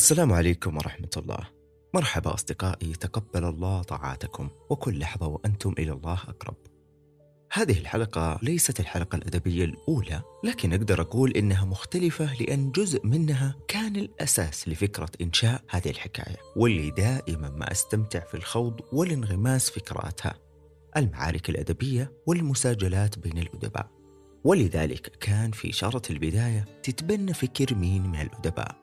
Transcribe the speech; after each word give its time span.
السلام 0.00 0.32
عليكم 0.32 0.76
ورحمة 0.76 1.10
الله. 1.16 1.48
مرحبا 1.94 2.34
أصدقائي، 2.34 2.92
تقبل 2.92 3.44
الله 3.44 3.82
طاعاتكم، 3.82 4.48
وكل 4.70 4.98
لحظة 4.98 5.26
وأنتم 5.26 5.74
إلى 5.78 5.92
الله 5.92 6.18
أقرب. 6.28 6.56
هذه 7.52 7.78
الحلقة 7.78 8.38
ليست 8.42 8.80
الحلقة 8.80 9.16
الأدبية 9.16 9.64
الأولى، 9.64 10.22
لكن 10.44 10.72
أقدر 10.72 11.00
أقول 11.00 11.30
إنها 11.30 11.64
مختلفة 11.64 12.34
لأن 12.34 12.70
جزء 12.70 13.06
منها 13.06 13.56
كان 13.68 13.96
الأساس 13.96 14.68
لفكرة 14.68 15.10
إنشاء 15.20 15.62
هذه 15.70 15.90
الحكاية، 15.90 16.36
واللي 16.56 16.90
دائما 16.90 17.48
ما 17.50 17.72
أستمتع 17.72 18.20
في 18.20 18.34
الخوض 18.34 18.80
والانغماس 18.92 19.70
في 19.70 19.80
قراءتها. 19.80 20.34
المعارك 20.96 21.50
الأدبية 21.50 22.12
والمساجلات 22.26 23.18
بين 23.18 23.38
الأدباء. 23.38 23.90
ولذلك 24.44 25.16
كان 25.20 25.50
في 25.50 25.72
شارة 25.72 26.02
البداية 26.10 26.64
تتبنى 26.82 27.34
فكر 27.34 27.74
مين 27.74 28.06
من 28.06 28.20
الأدباء 28.20 28.79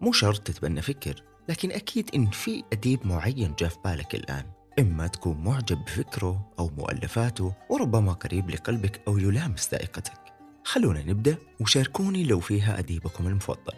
مو 0.00 0.12
شرط 0.12 0.40
تتبنى 0.40 0.82
فكر 0.82 1.22
لكن 1.48 1.70
أكيد 1.70 2.10
إن 2.14 2.26
في 2.26 2.64
أديب 2.72 3.06
معين 3.06 3.54
جاء 3.58 3.68
في 3.68 3.78
بالك 3.84 4.14
الآن. 4.14 4.44
إما 4.78 5.06
تكون 5.06 5.36
معجب 5.36 5.84
بفكره 5.84 6.52
أو 6.58 6.70
مؤلفاته 6.78 7.54
وربما 7.70 8.12
قريب 8.12 8.50
لقلبك 8.50 9.00
أو 9.08 9.18
يلامس 9.18 9.68
ذائقتك. 9.72 10.20
خلونا 10.64 11.02
نبدأ 11.02 11.36
وشاركوني 11.60 12.24
لو 12.24 12.40
فيها 12.40 12.78
أديبكم 12.78 13.26
المفضل. 13.26 13.72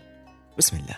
بسم 0.59 0.77
الله. 0.77 0.97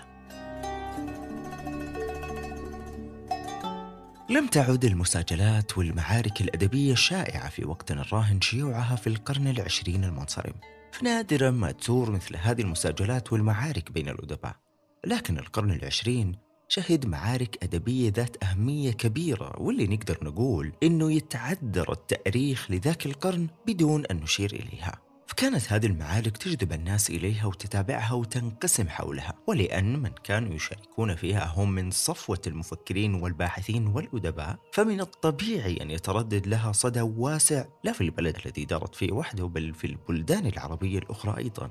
لم 4.30 4.46
تعد 4.46 4.84
المساجلات 4.84 5.78
والمعارك 5.78 6.40
الأدبية 6.40 6.94
شائعة 6.94 7.48
في 7.48 7.64
وقتنا 7.64 8.00
الراهن 8.00 8.40
شيوعها 8.40 8.96
في 8.96 9.06
القرن 9.06 9.48
العشرين 9.48 10.04
المنصرم. 10.04 10.54
فنادرا 10.92 11.50
ما 11.50 11.70
تزور 11.70 12.10
مثل 12.10 12.36
هذه 12.36 12.62
المساجلات 12.62 13.32
والمعارك 13.32 13.92
بين 13.92 14.08
الأدباء. 14.08 14.63
لكن 15.06 15.38
القرن 15.38 15.70
العشرين 15.70 16.36
شهد 16.68 17.06
معارك 17.06 17.58
أدبية 17.62 18.12
ذات 18.16 18.44
أهمية 18.44 18.92
كبيرة 18.92 19.52
واللي 19.60 19.86
نقدر 19.86 20.18
نقول 20.22 20.72
إنه 20.82 21.12
يتعذر 21.12 21.92
التأريخ 21.92 22.70
لذاك 22.70 23.06
القرن 23.06 23.48
بدون 23.66 24.06
أن 24.06 24.16
نشير 24.16 24.52
إليها. 24.52 25.04
فكانت 25.26 25.72
هذه 25.72 25.86
المعارك 25.86 26.36
تجذب 26.36 26.72
الناس 26.72 27.10
إليها 27.10 27.46
وتتابعها 27.46 28.12
وتنقسم 28.12 28.88
حولها 28.88 29.34
ولأن 29.46 29.98
من 29.98 30.10
كانوا 30.24 30.54
يشاركون 30.54 31.14
فيها 31.14 31.52
هم 31.56 31.70
من 31.72 31.90
صفوة 31.90 32.40
المفكرين 32.46 33.14
والباحثين 33.14 33.86
والأدباء 33.86 34.58
فمن 34.72 35.00
الطبيعي 35.00 35.82
أن 35.82 35.90
يتردد 35.90 36.46
لها 36.46 36.72
صدى 36.72 37.00
واسع 37.00 37.64
لا 37.84 37.92
في 37.92 38.00
البلد 38.00 38.36
الذي 38.46 38.64
دارت 38.64 38.94
فيه 38.94 39.12
وحده 39.12 39.44
بل 39.44 39.74
في 39.74 39.86
البلدان 39.86 40.46
العربية 40.46 40.98
الأخرى 40.98 41.38
أيضا. 41.38 41.70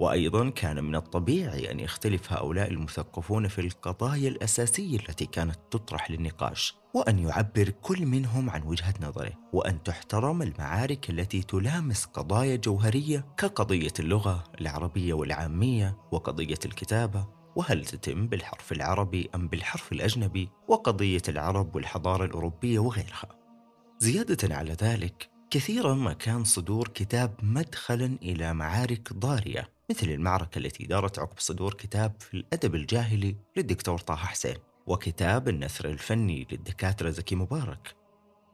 وأيضا 0.00 0.50
كان 0.50 0.84
من 0.84 0.94
الطبيعي 0.94 1.70
أن 1.70 1.80
يختلف 1.80 2.32
هؤلاء 2.32 2.70
المثقفون 2.70 3.48
في 3.48 3.60
القضايا 3.60 4.28
الأساسية 4.28 4.98
التي 4.98 5.26
كانت 5.26 5.58
تطرح 5.70 6.10
للنقاش 6.10 6.74
وأن 6.94 7.18
يعبر 7.18 7.68
كل 7.68 8.06
منهم 8.06 8.50
عن 8.50 8.62
وجهة 8.62 8.94
نظره 9.00 9.32
وأن 9.52 9.82
تحترم 9.82 10.42
المعارك 10.42 11.10
التي 11.10 11.42
تلامس 11.42 12.04
قضايا 12.04 12.56
جوهرية 12.56 13.26
كقضية 13.36 13.92
اللغة 14.00 14.44
العربية 14.60 15.14
والعامية 15.14 15.96
وقضية 16.12 16.58
الكتابة. 16.64 17.42
وهل 17.56 17.84
تتم 17.84 18.26
بالحرف 18.26 18.72
العربي 18.72 19.30
أم 19.34 19.48
بالحرف 19.48 19.92
الأجنبي 19.92 20.48
وقضية 20.68 21.22
العرب 21.28 21.76
والحضارة 21.76 22.24
الأوروبية 22.24 22.78
وغيرها؟ 22.78 23.28
زيادة 23.98 24.54
على 24.56 24.72
ذلك 24.72 25.30
كثيرا 25.50 25.94
ما 25.94 26.12
كان 26.12 26.44
صدور 26.44 26.88
كتاب 26.88 27.34
مدخلا 27.42 28.18
إلى 28.22 28.54
معارك 28.54 29.12
ضارية 29.12 29.68
مثل 29.92 30.08
المعركة 30.08 30.58
التي 30.58 30.86
دارت 30.86 31.18
عقب 31.18 31.38
صدور 31.38 31.74
كتاب 31.74 32.14
في 32.20 32.34
الأدب 32.34 32.74
الجاهلي 32.74 33.36
للدكتور 33.56 33.98
طه 33.98 34.14
حسين 34.14 34.56
وكتاب 34.86 35.48
النثر 35.48 35.88
الفني 35.88 36.46
للدكاترة 36.52 37.10
زكي 37.10 37.34
مبارك. 37.34 37.94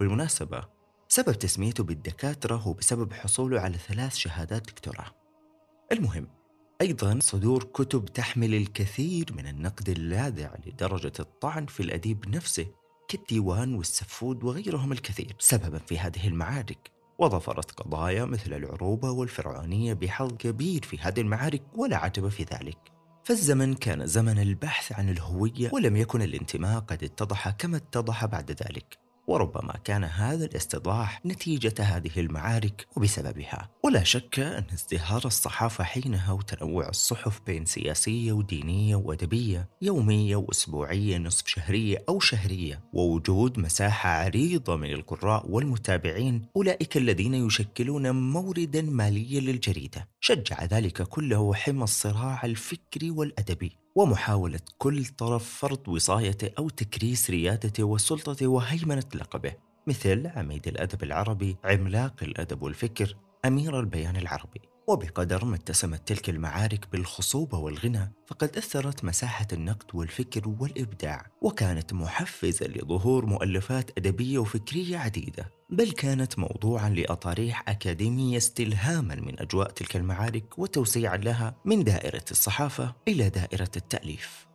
بالمناسبة 0.01 0.65
سبب 1.09 1.33
تسميته 1.33 1.85
بالدكاترة 1.85 2.57
هو 2.57 2.73
بسبب 2.73 3.13
حصوله 3.13 3.61
على 3.61 3.79
ثلاث 3.79 4.15
شهادات 4.15 4.67
دكتوراه. 4.67 5.11
المهم 5.93 6.29
أيضا 6.81 7.19
صدور 7.23 7.65
كتب 7.65 8.05
تحمل 8.05 8.55
الكثير 8.55 9.33
من 9.33 9.47
النقد 9.47 9.89
اللاذع 9.89 10.55
لدرجة 10.67 11.13
الطعن 11.21 11.67
في 11.67 11.81
الأديب 11.81 12.29
نفسه 12.29 12.67
كالديوان 13.09 13.75
والسفود 13.75 14.45
وغيرهم 14.45 14.93
الكثير. 14.93 15.37
سببا 15.39 15.79
في 15.79 15.99
هذه 15.99 16.29
المعارك 16.29 16.98
وظفرت 17.19 17.71
قضايا 17.71 18.25
مثل 18.25 18.53
العروبة 18.53 19.11
والفرعونية 19.11 19.95
بحظ 19.95 20.33
كبير 20.37 20.83
في 20.83 20.99
هذه 20.99 21.21
المعارك 21.21 21.63
ولا 21.75 21.97
عجب 21.97 22.29
في 22.29 22.43
ذلك. 22.43 22.79
فالزمن 23.25 23.75
كان 23.75 24.07
زمن 24.07 24.39
البحث 24.39 24.93
عن 24.93 25.09
الهوية 25.09 25.71
ولم 25.73 25.97
يكن 25.97 26.23
الانتماء 26.23 26.81
قد 26.81 27.05
اتضح 27.05 27.51
كما 27.51 27.77
اتضح 27.77 28.25
بعد 28.27 28.51
ذلك. 28.51 29.08
وربما 29.29 29.75
كان 29.85 30.05
هذا 30.05 30.45
الاستضاح 30.45 31.27
نتيجة 31.27 31.75
هذه 31.79 32.11
المعارك 32.17 32.87
وبسببها. 32.97 33.71
ولا 33.85 34.05
شك 34.05 34.39
أن 34.41 34.65
ازدهار 34.75 35.23
الصحافة 35.25 35.85
حينها 35.85 36.33
وتنوع 36.33 36.89
الصحف 36.89 37.41
بين 37.47 37.65
سياسية 37.65 38.33
ودينية 38.33 38.97
وأدبية 38.97 39.69
يومية 39.83 40.37
وأسبوعية 40.37 41.19
نصف 41.19 41.47
شهرية 41.47 42.05
أو 42.09 42.21
شهرية 42.21 42.81
ووجود 42.93 43.59
مساحة 43.59 44.11
عريضة 44.11 44.77
من 44.77 44.93
القراء 44.93 45.51
والمتابعين 45.51 46.47
أولئك 46.57 46.97
الذين 46.97 47.35
يشكلون 47.35 48.11
موردا 48.11 48.83
ماليا 48.83 49.41
للجريدة. 49.41 50.09
شجع 50.21 50.65
ذلك 50.65 51.03
كله 51.03 51.55
حمى 51.55 51.85
الصراع 51.85 52.45
الفكري 52.45 53.11
والأدبي. 53.11 53.73
ومحاولة 53.99 54.61
كل 54.79 55.05
طرف 55.05 55.59
فرض 55.59 55.89
وصايته 55.89 56.51
أو 56.59 56.69
تكريس 56.69 57.31
ريادته 57.31 57.85
وسلطته 57.85 58.47
وهيمنة 58.47 59.05
لقبه 59.15 59.53
مثل 59.87 60.27
عميد 60.27 60.69
الأدب 60.69 61.03
العربي 61.03 61.57
عملاق 61.65 62.15
الأدب 62.23 62.63
والفكر 62.63 63.17
أمير 63.45 63.81
البيان 63.81 64.17
العربي. 64.17 64.61
وبقدر 64.89 65.45
ما 65.45 65.57
اتسمت 65.57 66.09
تلك 66.09 66.31
المعارك 66.31 66.89
بالخصوبة 66.93 67.59
والغنى 67.59 68.13
فقد 68.27 68.57
أثرت 68.57 69.05
مساحة 69.05 69.47
النقد 69.53 69.95
والفكر 69.95 70.49
والإبداع 70.49 71.27
وكانت 71.43 71.93
محفزة 71.93 72.67
لظهور 72.67 73.27
مؤلفات 73.27 73.91
أدبية 73.99 74.39
وفكرية 74.39 74.99
عديدة 74.99 75.53
بل 75.71 75.91
كانت 75.91 76.39
موضوعا 76.39 76.89
لأطاريح 76.89 77.69
أكاديمية 77.69 78.37
استلهاما 78.37 79.15
من 79.15 79.41
أجواء 79.41 79.71
تلك 79.71 79.97
المعارك 79.97 80.59
وتوسيعا 80.59 81.17
لها 81.17 81.55
من 81.65 81.85
دائرة 81.85 82.25
الصحافة 82.31 82.95
إلى 83.09 83.31
دائرة 83.31 83.71
التأليف. 83.77 84.47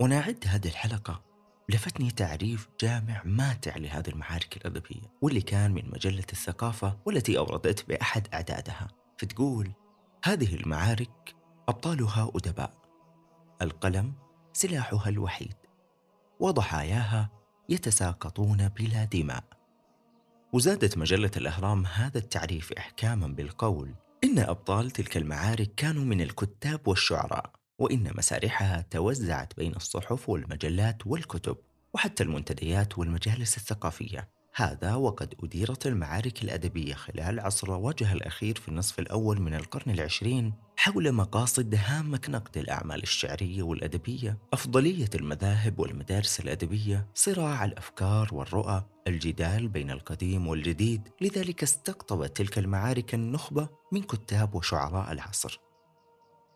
ونعد 0.00 0.44
هذه 0.46 0.68
الحلقة. 0.68 1.22
لفتني 1.68 2.10
تعريف 2.10 2.68
جامع 2.80 3.22
ماتع 3.24 3.76
لهذه 3.76 4.08
المعارك 4.08 4.56
الأدبية 4.56 5.12
واللي 5.22 5.40
كان 5.40 5.70
من 5.72 5.90
مجلة 5.90 6.24
الثقافة 6.32 6.98
والتي 7.06 7.38
أوردت 7.38 7.88
بأحد 7.88 8.28
أعدادها. 8.34 8.99
فتقول 9.20 9.72
هذه 10.24 10.54
المعارك 10.54 11.34
أبطالها 11.68 12.30
أدباء. 12.34 12.74
القلم 13.62 14.12
سلاحها 14.52 15.08
الوحيد. 15.08 15.54
وضحاياها 16.40 17.30
يتساقطون 17.68 18.68
بلا 18.68 19.04
دماء. 19.04 19.44
وزادت 20.52 20.98
مجلة 20.98 21.30
الأهرام 21.36 21.86
هذا 21.86 22.18
التعريف 22.18 22.72
إحكاما 22.72 23.26
بالقول 23.26 23.94
إن 24.24 24.38
أبطال 24.38 24.90
تلك 24.90 25.16
المعارك 25.16 25.74
كانوا 25.74 26.04
من 26.04 26.20
الكتاب 26.20 26.88
والشعراء 26.88 27.52
وإن 27.78 28.12
مسارحها 28.16 28.86
توزعت 28.90 29.56
بين 29.56 29.76
الصحف 29.76 30.28
والمجلات 30.28 31.06
والكتب 31.06 31.56
وحتى 31.94 32.22
المنتديات 32.22 32.98
والمجالس 32.98 33.56
الثقافية. 33.56 34.28
هذا 34.60 34.94
وقد 34.94 35.34
أديرت 35.42 35.86
المعارك 35.86 36.42
الأدبية 36.42 36.94
خلال 36.94 37.40
عصر 37.40 37.70
وجه 37.70 38.12
الأخير 38.12 38.58
في 38.58 38.68
النصف 38.68 38.98
الأول 38.98 39.40
من 39.40 39.54
القرن 39.54 39.92
العشرين 39.92 40.52
حول 40.76 41.12
مقاصد 41.12 41.74
هامة 41.74 42.20
نقد 42.28 42.58
الأعمال 42.58 43.02
الشعرية 43.02 43.62
والأدبية 43.62 44.38
أفضلية 44.52 45.08
المذاهب 45.14 45.78
والمدارس 45.78 46.40
الأدبية 46.40 47.08
صراع 47.14 47.64
الأفكار 47.64 48.28
والرؤى 48.32 48.84
الجدال 49.06 49.68
بين 49.68 49.90
القديم 49.90 50.48
والجديد. 50.48 51.08
لذلك 51.20 51.62
استقطبت 51.62 52.36
تلك 52.36 52.58
المعارك 52.58 53.14
النخبة 53.14 53.68
من 53.92 54.02
كتاب 54.02 54.54
وشعراء 54.54 55.12
العصر. 55.12 55.60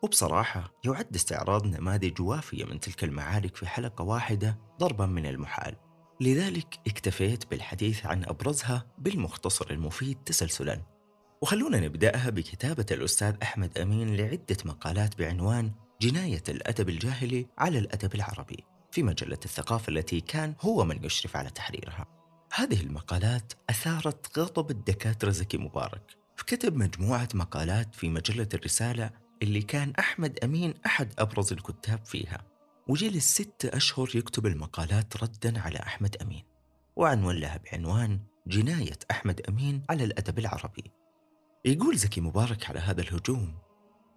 وبصراحة 0.03 0.73
يعد 0.85 1.15
استعراض 1.15 1.67
نماذج 1.67 2.21
وافية 2.21 2.65
من 2.65 2.81
تلك 2.81 3.05
المعارك 3.05 3.57
في 3.57 3.67
حلقة 3.67 4.05
واحدة 4.05 4.59
ضربا 4.81 5.07
من 5.07 5.27
المحال. 5.27 5.77
لذلك 6.21 6.79
اكتفيت 6.87 7.51
بالحديث 7.51 8.07
عن 8.07 8.25
أبرزها 8.25 8.87
بالمختصر 8.99 9.67
المفيد 9.71 10.17
تسلسلا. 10.27 10.81
وخلونا 11.43 11.81
نبدأها 11.81 12.31
بكتابة 12.31 12.87
الأستاذ 12.91 13.35
أحمد 13.43 13.79
أمين 13.79 14.17
لعدة 14.17 14.57
مقالات 14.65 15.19
بعنوان 15.19 15.73
جناية 16.03 16.43
الأدب 16.49 16.89
الجاهلي 16.89 17.47
على 17.59 17.79
الأدب 17.79 18.15
العربي 18.15 18.65
في 18.91 19.03
مجلة 19.03 19.39
الثقافة 19.45 19.91
التي 19.91 20.21
كان 20.21 20.55
هو 20.61 20.85
من 20.85 21.05
يشرف 21.05 21.37
على 21.37 21.51
تحريرها. 21.51 22.07
هذه 22.55 22.83
المقالات 22.83 23.53
أثارت 23.71 24.39
غضب 24.39 24.71
الدكاترة 24.71 25.31
زكي 25.31 25.59
مبارك. 25.59 26.17
فكتب 26.37 26.77
مجموعة 26.77 27.29
مقالات 27.35 27.95
في 27.95 28.09
مجلة 28.09 28.49
الرسالة 28.55 29.11
اللي 29.43 29.63
كان 29.63 29.93
أحمد 29.99 30.39
أمين 30.45 30.75
أحد 30.87 31.13
أبرز 31.19 31.53
الكتاب 31.53 32.05
فيها. 32.05 32.54
وجلس 32.89 33.35
ست 33.35 33.65
أشهر 33.65 34.11
يكتب 34.15 34.47
المقالات 34.47 35.17
ردا 35.23 35.61
على 35.61 35.79
أحمد 35.79 36.17
أمين 36.23 36.45
وعنون 36.97 37.37
لها 37.37 37.61
بعنوان 37.65 38.21
جناية 38.47 38.99
أحمد 39.11 39.41
أمين 39.41 39.83
على 39.91 40.05
الأدب 40.05 40.39
العربي. 40.39 40.91
يقول 41.65 41.97
زكي 41.97 42.21
مبارك 42.21 42.71
على 42.71 42.81
هذا 42.81 43.01
الهجوم 43.01 43.55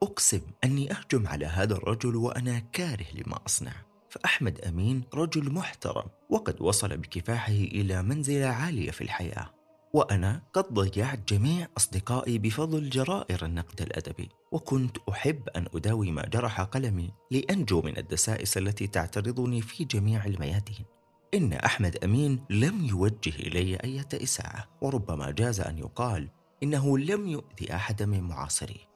أقسم 0.03 0.41
أني 0.63 0.91
أهجم 0.91 1.27
على 1.27 1.45
هذا 1.45 1.73
الرجل 1.73 2.15
وأنا 2.15 2.59
كاره 2.59 3.05
لما 3.13 3.39
أصنع. 3.45 3.73
فأحمد 4.09 4.61
أمين 4.61 5.03
رجل 5.13 5.51
محترم 5.51 6.05
وقد 6.29 6.61
وصل 6.61 6.97
بكفاحه 6.97 7.51
إلى 7.51 8.03
منزلة 8.03 8.45
عالية 8.45 8.91
في 8.91 9.01
الحياة. 9.01 9.56
وأنا 9.93 10.41
قد 10.53 10.73
ضيعت 10.73 11.33
جميع 11.33 11.67
أصدقائي 11.77 12.37
بفضل 12.37 12.89
جرائر 12.89 13.45
النقد 13.45 13.81
الأدبي 13.81 14.29
وكنت 14.51 14.97
أحب 15.09 15.49
أن 15.49 15.67
أداوي 15.75 16.11
ما 16.11 16.25
جرح 16.25 16.61
قلمي 16.61 17.13
لأنجو 17.31 17.81
من 17.81 17.97
الدسائس 17.97 18.57
التي 18.57 18.87
تعترضني 18.87 19.61
في 19.61 19.83
جميع 19.83 20.25
الميادين. 20.25 20.85
إن 21.33 21.53
أحمد 21.53 21.97
أمين 22.03 22.45
لم 22.49 22.85
يوجه 22.85 23.35
إلي 23.35 23.75
أي 23.75 24.05
إساءة 24.13 24.67
وربما 24.81 25.31
جاز 25.31 25.59
أن 25.59 25.77
يقال 25.77 26.29
إنه 26.63 26.97
لم 26.97 27.27
يؤذي 27.27 27.75
أحد 27.75 28.03
من 28.03 28.23
معاصريه. 28.23 28.87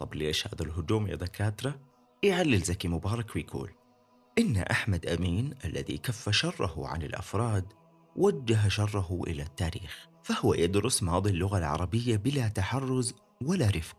طب 0.00 0.14
ليش 0.14 0.46
هذا 0.46 0.62
الهجوم 0.64 1.06
يا 1.06 1.16
دكاترة؟ 1.16 1.80
يعلل 2.22 2.60
زكي 2.60 2.88
مبارك 2.88 3.36
ويقول 3.36 3.70
إن 4.38 4.56
أحمد 4.56 5.06
أمين 5.06 5.54
الذي 5.64 5.98
كف 5.98 6.30
شره 6.30 6.88
عن 6.88 7.02
الأفراد 7.02 7.72
وجه 8.16 8.68
شره 8.68 9.20
إلى 9.26 9.42
التاريخ. 9.42 10.09
فهو 10.22 10.54
يدرس 10.54 11.02
ماضي 11.02 11.30
اللغة 11.30 11.58
العربية 11.58 12.16
بلا 12.16 12.48
تحرز 12.48 13.14
ولا 13.42 13.66
رفق. 13.66 13.96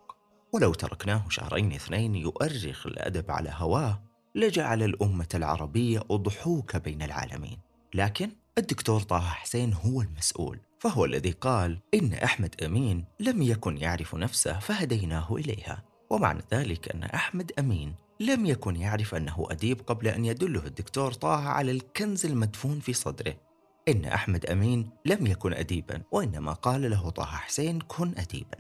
ولو 0.53 0.73
تركناه 0.73 1.25
شهرين 1.29 1.73
اثنين 1.73 2.15
يؤرخ 2.15 2.87
الأدب 2.87 3.31
على 3.31 3.53
هواه 3.53 4.03
لجعل 4.35 4.83
الأمة 4.83 5.27
العربية 5.35 6.03
أضحوك 6.11 6.75
بين 6.75 7.01
العالمين. 7.01 7.57
لكن 7.93 8.29
الدكتور 8.57 9.01
طه 9.01 9.19
حسين 9.19 9.73
هو 9.73 10.01
المسؤول 10.01 10.59
فهو 10.79 11.05
الذي 11.05 11.31
قال 11.31 11.79
إن 11.93 12.13
أحمد 12.13 12.63
أمين 12.63 13.05
لم 13.19 13.41
يكن 13.41 13.77
يعرف 13.77 14.15
نفسه 14.15 14.59
فهديناه 14.59 15.35
إليها. 15.35 15.83
ومعنى 16.09 16.41
ذلك 16.53 16.95
أن 16.95 17.03
أحمد 17.03 17.51
أمين 17.59 17.95
لم 18.19 18.45
يكن 18.45 18.75
يعرف 18.75 19.15
أنه 19.15 19.47
أديب 19.51 19.81
قبل 19.81 20.07
أن 20.07 20.25
يدله 20.25 20.65
الدكتور 20.65 21.13
طه 21.13 21.47
على 21.47 21.71
الكنز 21.71 22.25
المدفون 22.25 22.79
في 22.79 22.93
صدره. 22.93 23.35
إن 23.87 24.05
أحمد 24.05 24.45
أمين 24.45 24.89
لم 25.05 25.27
يكن 25.27 25.53
أديبا 25.53 26.01
وإنما 26.11 26.53
قال 26.53 26.89
له 26.89 27.09
طه 27.09 27.25
حسين 27.25 27.81
كن 27.81 28.13
أديبا. 28.17 28.57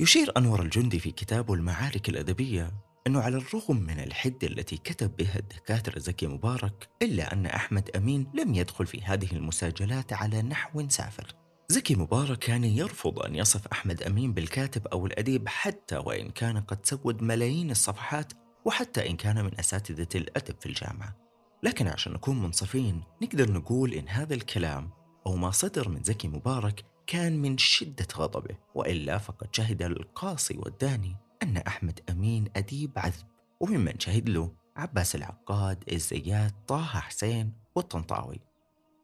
يشير 0.00 0.32
أنور 0.36 0.62
الجندي 0.62 0.98
في 0.98 1.10
كتابه 1.10 1.54
المعارك 1.54 2.08
الأدبية 2.08 2.72
أنه 3.06 3.20
على 3.20 3.36
الرغم 3.36 3.76
من 3.76 4.00
الحدة 4.00 4.48
التي 4.48 4.76
كتب 4.76 5.16
بها 5.16 5.38
الدكاترة 5.38 5.98
زكي 5.98 6.26
مبارك 6.26 6.88
إلا 7.02 7.32
أن 7.32 7.46
أحمد 7.46 7.90
أمين 7.96 8.26
لم 8.34 8.54
يدخل 8.54 8.86
في 8.86 9.02
هذه 9.02 9.32
المساجلات 9.32 10.12
على 10.12 10.42
نحو 10.42 10.88
سافر. 10.88 11.34
زكي 11.68 11.94
مبارك 11.94 12.38
كان 12.38 12.64
يرفض 12.64 13.18
أن 13.18 13.34
يصف 13.34 13.66
أحمد 13.66 14.02
أمين 14.02 14.32
بالكاتب 14.32 14.86
أو 14.86 15.06
الأديب 15.06 15.48
حتى 15.48 15.96
وإن 15.96 16.30
كان 16.30 16.60
قد 16.60 16.86
سود 16.86 17.22
ملايين 17.22 17.70
الصفحات 17.70 18.32
وحتى 18.64 19.10
إن 19.10 19.16
كان 19.16 19.44
من 19.44 19.58
أساتذة 19.58 20.08
الأدب 20.14 20.54
في 20.60 20.66
الجامعة. 20.66 21.16
لكن 21.62 21.88
عشان 21.88 22.12
نكون 22.12 22.42
منصفين 22.42 23.02
نقدر 23.22 23.52
نقول 23.52 23.92
إن 23.92 24.08
هذا 24.08 24.34
الكلام 24.34 24.90
أو 25.26 25.36
ما 25.36 25.50
صدر 25.50 25.88
من 25.88 26.02
زكي 26.02 26.28
مبارك 26.28 26.84
كان 27.06 27.42
من 27.42 27.58
شدة 27.58 28.06
غضبه 28.16 28.56
وإلا 28.74 29.18
فقد 29.18 29.54
شهد 29.54 29.82
القاصي 29.82 30.58
والداني 30.58 31.16
أن 31.42 31.56
أحمد 31.56 32.00
أمين 32.10 32.48
أديب 32.56 32.90
عذب. 32.96 33.26
وممن 33.60 34.00
شهد 34.00 34.28
له 34.28 34.52
عباس 34.76 35.14
العقاد 35.14 35.84
الزيات 35.92 36.54
طه 36.68 36.84
حسين 36.84 37.52
والطنطاوي. 37.74 38.40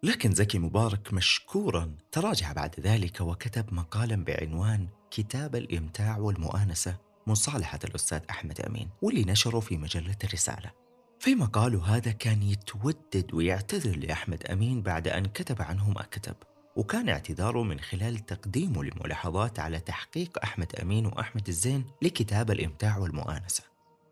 لكن 0.03 0.33
زكي 0.35 0.59
مبارك 0.59 1.15
مشكورا 1.15 1.97
تراجع 2.13 2.53
بعد 2.53 2.81
ذلك 2.81 3.21
وكتب 3.21 3.75
مقالا 3.75 4.25
بعنوان 4.25 4.89
كتاب 5.11 5.57
الإمتاع 5.57 6.19
والمؤانسة 6.19 6.97
مصالحة 7.27 7.79
الأستاذ 7.85 8.21
أحمد 8.31 8.61
أمين 8.61 8.89
واللي 9.03 9.25
نشره 9.25 9.61
في 9.61 9.77
مجلة 9.77 10.17
الرسالة. 10.25 10.88
في 11.21 11.35
مقاله 11.35 11.97
هذا 11.97 12.11
كان 12.11 12.43
يتودد 12.43 13.35
ويعتذر 13.35 13.97
لأحمد 13.97 14.47
أمين 14.47 14.83
بعد 14.83 15.09
أن 15.09 15.27
كتب 15.27 15.63
عنه 15.63 15.91
ما 15.91 16.03
كتب 16.03 16.35
وكان 16.77 17.09
اعتذاره 17.09 17.63
من 17.63 17.81
خلال 17.81 18.27
تقديمه 18.27 18.85
لملاحظات 18.85 19.59
على 19.59 19.81
تحقيق 19.81 20.39
أحمد 20.45 20.77
أمين 20.77 21.07
وأحمد 21.07 21.49
الزين 21.49 21.85
لكتاب 22.03 22.51
الإمتاع 22.51 22.99
والمؤانسة. 22.99 23.63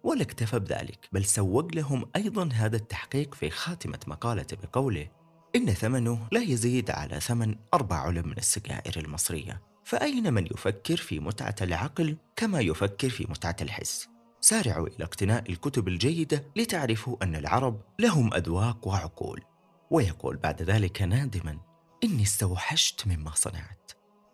ولا 0.02 0.22
اكتفى 0.22 0.58
بذلك 0.58 1.08
بل 1.12 1.24
سوق 1.24 1.74
لهم 1.74 2.10
أيضا 2.16 2.48
هذا 2.52 2.76
التحقيق 2.76 3.34
في 3.34 3.50
خاتمة 3.50 3.98
مقالته 4.06 4.56
بقوله 4.56 5.08
إن 5.56 5.66
ثمنه 5.66 6.28
لا 6.32 6.40
يزيد 6.40 6.90
على 6.90 7.20
ثمن 7.20 7.56
أربع 7.74 7.96
علب 7.96 8.26
من 8.26 8.38
السجائر 8.38 8.98
المصرية 9.04 9.62
فأين 9.84 10.32
من 10.32 10.46
يفكر 10.46 10.96
في 10.96 11.20
متعة 11.20 11.54
العقل 11.62 12.16
كما 12.36 12.60
يفكر 12.60 13.08
في 13.08 13.26
متعة 13.28 13.56
الحس؟ 13.60 14.08
سارعوا 14.40 14.86
إلى 14.86 15.04
اقتناء 15.04 15.50
الكتب 15.50 15.88
الجيدة 15.88 16.44
لتعرفوا 16.56 17.16
أن 17.22 17.36
العرب 17.36 17.80
لهم 17.98 18.34
أذواق 18.34 18.88
وعقول. 18.88 19.42
ويقول 19.90 20.36
بعد 20.36 20.62
ذلك 20.62 21.02
نادما 21.02 21.58
إني 22.04 22.22
استوحشت 22.22 23.06
مما 23.06 23.30
صنعت. 23.34 23.92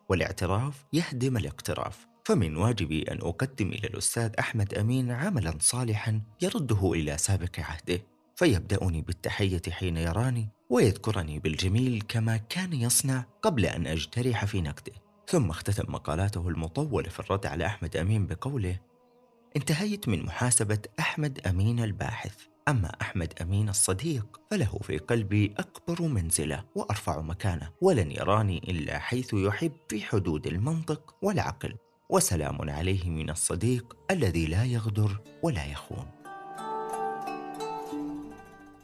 والاعتراف 0.08 0.84
يهدم 0.92 1.36
الاقتراف. 1.36 2.06
فمن 2.24 2.56
واجبي 2.56 3.02
أن 3.02 3.18
أقدم 3.20 3.68
إلى 3.68 3.88
الأستاذ 3.88 4.30
أحمد 4.38 4.74
أمين 4.74 5.10
عملا 5.10 5.54
صالحا 5.60 6.22
يرده 6.42 6.92
إلى 6.92 7.18
سابق 7.18 7.60
عهده. 7.60 8.00
فيبدأني 8.36 9.02
بالتحية 9.02 9.62
حين 9.70 9.96
يراني 9.96 10.48
ويذكرني 10.70 11.38
بالجميل 11.38 12.02
كما 12.08 12.36
كان 12.36 12.72
يصنع 12.72 13.24
قبل 13.42 13.66
أن 13.66 13.86
أجترح 13.86 14.44
في 14.44 14.60
نقده. 14.60 14.92
ثم 15.28 15.50
اختتم 15.50 15.92
مقالاته 15.92 16.48
المطولة 16.48 17.08
في 17.08 17.20
الرد 17.20 17.46
على 17.46 17.66
أحمد 17.66 17.96
أمين 17.96 18.26
بقوله 18.26 18.78
انتهيت 19.56 20.08
من 20.08 20.22
محاسبة 20.22 20.78
أحمد 21.00 21.46
أمين 21.46 21.80
الباحث. 21.80 22.34
أما 22.68 22.92
أحمد 23.00 23.32
أمين 23.42 23.68
الصديق 23.68 24.40
فله 24.50 24.78
في 24.82 24.98
قلبي 24.98 25.54
أكبر 25.58 26.02
منزلة 26.02 26.64
وأرفع 26.74 27.20
مكانة 27.20 27.70
ولن 27.80 28.10
يراني 28.10 28.58
إلا 28.58 28.98
حيث 28.98 29.34
يحب 29.34 29.72
في 29.88 30.02
حدود 30.02 30.46
المنطق 30.46 31.14
والعقل. 31.22 31.74
وسلام 32.10 32.70
عليه 32.70 33.10
من 33.10 33.30
الصديق 33.30 33.96
الذي 34.10 34.46
لا 34.46 34.64
يغدر 34.64 35.20
ولا 35.42 35.66
يخون. 35.66 36.06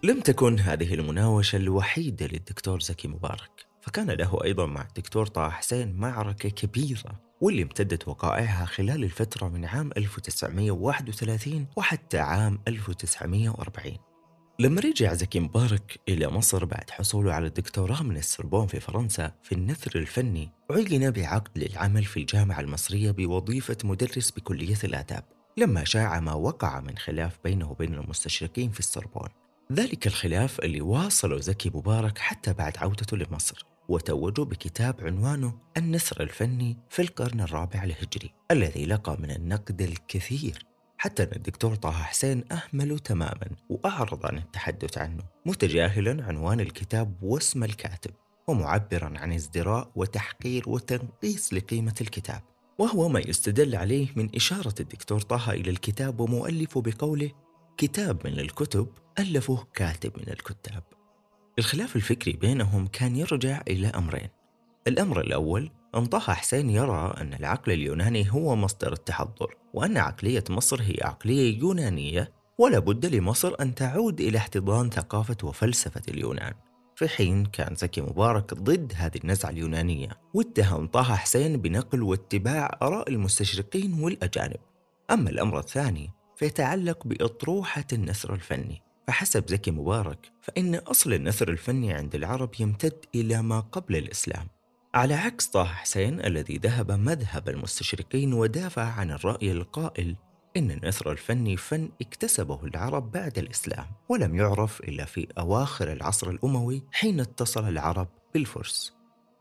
لم 0.02 0.20
تكن 0.20 0.60
هذه 0.60 0.94
المناوشة 0.94 1.56
الوحيدة 1.56 2.26
للدكتور 2.26 2.80
زكي 2.80 3.08
مبارك 3.08 3.66
فكان 3.82 4.10
له 4.10 4.44
أيضا 4.44 4.66
مع 4.66 4.82
الدكتور 4.82 5.26
طه 5.26 5.50
حسين 5.50 5.96
معركة 5.96 6.48
كبيرة. 6.48 7.27
واللي 7.40 7.62
امتدت 7.62 8.08
وقائعها 8.08 8.64
خلال 8.64 9.04
الفترة 9.04 9.48
من 9.48 9.64
عام 9.64 9.90
1931 9.96 11.66
وحتى 11.76 12.18
عام 12.18 12.58
1940 12.68 13.96
لما 14.60 14.80
رجع 14.80 15.14
زكي 15.14 15.40
مبارك 15.40 16.00
إلى 16.08 16.28
مصر 16.28 16.64
بعد 16.64 16.90
حصوله 16.90 17.32
على 17.32 17.46
الدكتوراه 17.46 18.02
من 18.02 18.16
السربون 18.16 18.66
في 18.66 18.80
فرنسا 18.80 19.32
في 19.42 19.52
النثر 19.52 19.98
الفني 19.98 20.50
عين 20.70 21.10
بعقد 21.10 21.58
للعمل 21.58 22.04
في 22.04 22.20
الجامعة 22.20 22.60
المصرية 22.60 23.10
بوظيفة 23.10 23.76
مدرس 23.84 24.30
بكلية 24.30 24.78
الآداب 24.84 25.24
لما 25.56 25.84
شاع 25.84 26.20
ما 26.20 26.32
وقع 26.32 26.80
من 26.80 26.98
خلاف 26.98 27.38
بينه 27.44 27.70
وبين 27.70 27.94
المستشرقين 27.94 28.70
في 28.70 28.80
السربون 28.80 29.28
ذلك 29.72 30.06
الخلاف 30.06 30.60
اللي 30.60 30.80
واصله 30.80 31.40
زكي 31.40 31.70
مبارك 31.74 32.18
حتى 32.18 32.52
بعد 32.52 32.78
عودته 32.78 33.16
لمصر. 33.16 33.67
وتوجوا 33.88 34.44
بكتاب 34.44 34.94
عنوانه 35.00 35.54
النثر 35.76 36.22
الفني 36.22 36.76
في 36.90 37.02
القرن 37.02 37.40
الرابع 37.40 37.84
الهجري 37.84 38.34
الذي 38.50 38.86
لقى 38.86 39.16
من 39.20 39.30
النقد 39.30 39.82
الكثير. 39.82 40.66
حتى 40.98 41.22
أن 41.22 41.32
الدكتور 41.36 41.74
طه 41.74 41.90
حسين 41.90 42.44
أهمله 42.52 42.98
تماما 42.98 43.50
وأعرض 43.68 44.26
عن 44.26 44.38
التحدث 44.38 44.98
عنه 44.98 45.22
متجاهلا 45.46 46.24
عنوان 46.24 46.60
الكتاب 46.60 47.22
واسم 47.22 47.64
الكاتب 47.64 48.10
ومعبرا 48.48 49.18
عن 49.18 49.32
ازدراء 49.32 49.90
وتحقير 49.94 50.68
وتنقيص 50.68 51.54
لقيمة 51.54 51.94
الكتاب. 52.00 52.42
وهو 52.78 53.08
ما 53.08 53.20
يستدل 53.20 53.76
عليه 53.76 54.08
من 54.16 54.34
إشارة 54.34 54.74
الدكتور 54.80 55.20
طه 55.20 55.50
إلى 55.50 55.70
الكتاب 55.70 56.20
ومؤلفه 56.20 56.80
بقوله 56.80 57.30
كتاب 57.76 58.26
من 58.26 58.38
الكتب 58.40 58.88
ألفه 59.18 59.66
كاتب 59.74 60.12
من 60.16 60.28
الكتاب. 60.32 60.97
الخلاف 61.58 61.96
الفكري 61.96 62.32
بينهم 62.32 62.86
كان 62.86 63.16
يرجع 63.16 63.60
إلى 63.68 63.86
أمرين. 63.86 64.28
الأمر 64.88 65.20
الأول 65.20 65.70
أن 65.94 66.06
طه 66.06 66.34
حسين 66.34 66.70
يرى 66.70 67.14
أن 67.20 67.34
العقل 67.34 67.72
اليوناني 67.72 68.32
هو 68.32 68.56
مصدر 68.56 68.92
التحضر 68.92 69.54
وأن 69.74 69.96
عقلية 69.96 70.44
مصر 70.50 70.82
هي 70.82 70.96
عقلية 71.02 71.58
يونانية 71.58 72.32
ولا 72.58 72.78
بد 72.78 73.06
لمصر 73.06 73.54
أن 73.60 73.74
تعود 73.74 74.20
إلى 74.20 74.38
احتضان 74.38 74.90
ثقافة 74.90 75.36
وفلسفة 75.42 76.02
اليونان. 76.08 76.52
في 76.96 77.08
حين 77.08 77.46
كان 77.46 77.74
زكي 77.74 78.00
مبارك 78.00 78.54
ضد 78.54 78.92
هذه 78.96 79.16
النزعة 79.24 79.50
اليونانية 79.50 80.08
واتهم 80.34 80.86
طه 80.86 81.16
حسين 81.16 81.56
بنقل 81.56 82.02
واتباع 82.02 82.78
آراء 82.82 83.08
المستشرقين 83.08 84.02
والأجانب. 84.02 84.60
أما 85.10 85.30
الأمر 85.30 85.58
الثاني 85.58 86.10
فيتعلق 86.36 87.06
بأطروحة 87.06 87.84
النثر 87.92 88.34
الفني. 88.34 88.87
فحسب 89.08 89.48
زكي 89.48 89.70
مبارك 89.70 90.32
فإن 90.42 90.74
أصل 90.74 91.12
النثر 91.12 91.48
الفني 91.48 91.92
عند 91.92 92.14
العرب 92.14 92.50
يمتد 92.60 93.04
إلى 93.14 93.42
ما 93.42 93.60
قبل 93.60 93.96
الإسلام. 93.96 94.48
على 94.94 95.14
عكس 95.14 95.46
طه 95.46 95.64
حسين 95.64 96.24
الذي 96.24 96.56
ذهب 96.56 96.92
مذهب 96.92 97.48
المستشرقين 97.48 98.32
ودافع 98.32 98.82
عن 98.82 99.10
الرأي 99.10 99.52
القائل 99.52 100.16
إن 100.56 100.70
النثر 100.70 101.12
الفني 101.12 101.56
فن 101.56 101.88
اكتسبه 102.02 102.64
العرب 102.64 103.10
بعد 103.10 103.38
الإسلام 103.38 103.86
ولم 104.08 104.36
يعرف 104.36 104.80
إلا 104.80 105.04
في 105.04 105.28
أواخر 105.38 105.92
العصر 105.92 106.30
الأموي 106.30 106.82
حين 106.92 107.20
اتصل 107.20 107.68
العرب 107.68 108.08
بالفرس. 108.34 108.94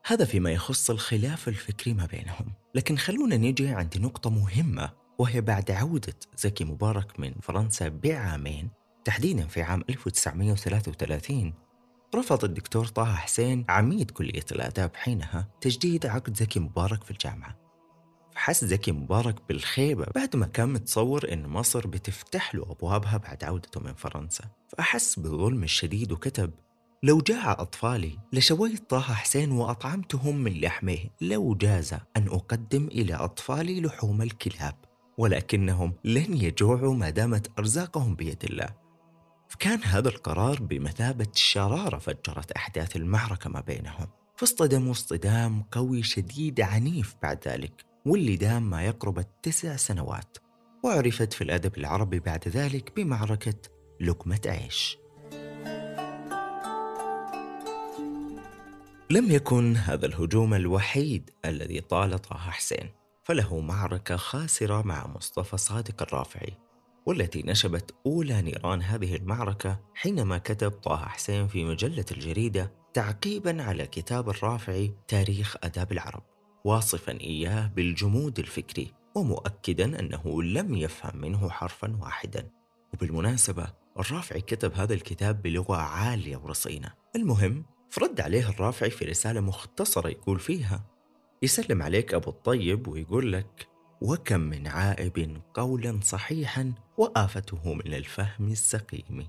هذا 0.05 0.25
فيما 0.25 0.51
يخص 0.51 0.89
الخلاف 0.89 1.47
الفكري 1.47 1.93
ما 1.93 2.05
بينهم. 2.05 2.53
لكن 2.75 2.97
خلونا 2.97 3.37
نيجي 3.37 3.67
عند 3.67 3.97
نقطة 3.97 4.29
مهمة 4.29 4.89
وهي 5.19 5.41
بعد 5.41 5.71
عودة 5.71 6.19
زكي 6.37 6.63
مبارك 6.63 7.19
من 7.19 7.33
فرنسا 7.41 7.87
بعامين 7.87 8.86
تحديدا 9.07 9.47
في 9.47 9.61
عام 9.61 9.83
1933 9.89 11.53
رفض 12.15 12.43
الدكتور 12.43 12.85
طه 12.85 13.05
حسين 13.05 13.65
عميد 13.69 14.11
كلية 14.11 14.45
الآداب 14.51 14.91
حينها 14.95 15.49
تجديد 15.61 16.05
عقد 16.05 16.37
زكي 16.37 16.59
مبارك 16.59 17.03
في 17.03 17.11
الجامعة. 17.11 17.57
فحس 18.35 18.65
زكي 18.65 18.91
مبارك 18.91 19.35
بالخيبة 19.49 20.05
بعد 20.15 20.35
ما 20.35 20.45
كان 20.45 20.69
متصور 20.69 21.33
إن 21.33 21.47
مصر 21.47 21.87
بتفتح 21.87 22.55
له 22.55 22.63
أبوابها 22.63 23.17
بعد 23.17 23.43
عودته 23.43 23.79
من 23.79 23.93
فرنسا. 23.93 24.43
فأحس 24.67 25.19
بالظلم 25.19 25.63
الشديد 25.63 26.11
وكتب 26.11 26.51
لو 27.03 27.21
جاع 27.21 27.51
أطفالي 27.51 28.19
لشويت 28.33 28.89
طه 28.89 28.99
حسين 28.99 29.51
وأطعمتهم 29.51 30.37
من 30.37 30.61
لحمه 30.61 30.99
لو 31.21 31.55
جاز 31.55 31.93
أن 31.93 32.27
أقدم 32.27 32.87
إلى 32.87 33.13
أطفالي 33.15 33.81
لحوم 33.81 34.21
الكلاب 34.21 34.75
ولكنهم 35.17 35.93
لن 36.03 36.37
يجوعوا 36.37 36.93
ما 36.93 37.09
دامت 37.09 37.59
أرزاقهم 37.59 38.15
بيد 38.15 38.43
الله. 38.43 38.86
فكان 39.49 39.83
هذا 39.83 40.09
القرار 40.09 40.61
بمثابة 40.61 41.27
شرارة 41.35 41.97
فجرت 41.97 42.51
أحداث 42.51 42.95
المعركة 42.95 43.49
ما 43.49 43.59
بينهم. 43.59 44.07
فاصطدموا 44.37 44.91
اصطدام 44.91 45.63
قوي 45.71 46.03
شديد 46.03 46.61
عنيف 46.61 47.15
بعد 47.23 47.47
ذلك 47.47 47.85
واللي 48.05 48.35
دام 48.35 48.69
ما 48.69 48.83
يقرب 48.83 49.19
التسع 49.19 49.75
سنوات. 49.75 50.37
وعرفت 50.83 51.33
في 51.33 51.43
الأدب 51.43 51.77
العربي 51.77 52.19
بعد 52.19 52.47
ذلك 52.47 52.95
بمعركة 52.95 53.61
لقمة 54.01 54.41
عيش. 54.45 54.97
لم 59.09 59.31
يكن 59.31 59.75
هذا 59.75 60.05
الهجوم 60.05 60.53
الوحيد 60.53 61.29
الذي 61.45 61.81
طال 61.81 62.19
طه 62.19 62.37
حسين 62.37 62.89
فله 63.23 63.59
معركة 63.59 64.15
خاسرة 64.17 64.81
مع 64.81 65.07
مصطفى 65.07 65.57
صادق 65.57 66.01
الرافعي. 66.01 66.66
والتي 67.07 67.43
نشبت 67.45 67.95
أولى 68.05 68.41
نيران 68.41 68.81
هذه 68.81 69.15
المعركة 69.15 69.79
حينما 69.95 70.37
كتب 70.37 70.71
طه 70.71 70.97
حسين 70.97 71.47
في 71.47 71.65
مجلة 71.65 72.05
الجريدة 72.11 72.71
تعقيبا 72.93 73.63
على 73.63 73.87
كتاب 73.87 74.29
الرافعي 74.29 74.93
تاريخ 75.07 75.55
أداب 75.63 75.91
العرب 75.91 76.23
واصفا 76.65 77.11
إياه 77.21 77.67
بالجمود 77.67 78.39
الفكري 78.39 78.93
ومؤكدا 79.15 79.99
أنه 79.99 80.43
لم 80.43 80.75
يفهم 80.75 81.21
منه 81.21 81.49
حرفا 81.49 81.97
واحدا. 82.01 82.49
وبالمناسبة 82.93 83.67
الرافعي 83.99 84.41
كتب 84.41 84.73
هذا 84.73 84.93
الكتاب 84.93 85.41
بلغة 85.41 85.75
عالية 85.75 86.37
ورصينة. 86.37 86.93
المهم 87.15 87.65
فرد 87.89 88.21
عليه 88.21 88.49
الرافعي 88.49 88.89
في 88.89 89.05
رسالة 89.05 89.41
مختصرة 89.41 90.09
يقول 90.09 90.39
فيها 90.39 90.85
يسلم 91.41 91.81
عليك 91.81 92.13
أبو 92.13 92.29
الطيب 92.29 92.87
ويقول 92.87 93.33
لك 93.33 93.67
وكم 94.01 94.39
من 94.39 94.67
عائب 94.67 95.41
قولا 95.53 95.99
صحيحا 96.03 96.73
وآفته 96.97 97.73
من 97.73 97.93
الفهم 97.93 98.51
السقيم. 98.51 99.27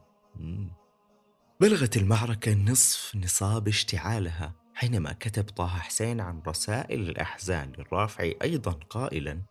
بلغت 1.61 1.97
المعركة 1.97 2.55
نصف 2.55 3.17
نصاب 3.17 3.69
اشتعالها 3.69 4.55
حينما 4.75 5.13
كتب 5.13 5.45
طه 5.45 5.67
حسين 5.67 6.21
عن 6.21 6.43
رسائل 6.47 7.01
الأحزان 7.01 7.73
للرافعي 7.79 8.37
أيضا 8.43 8.73
قائلا 8.73 9.43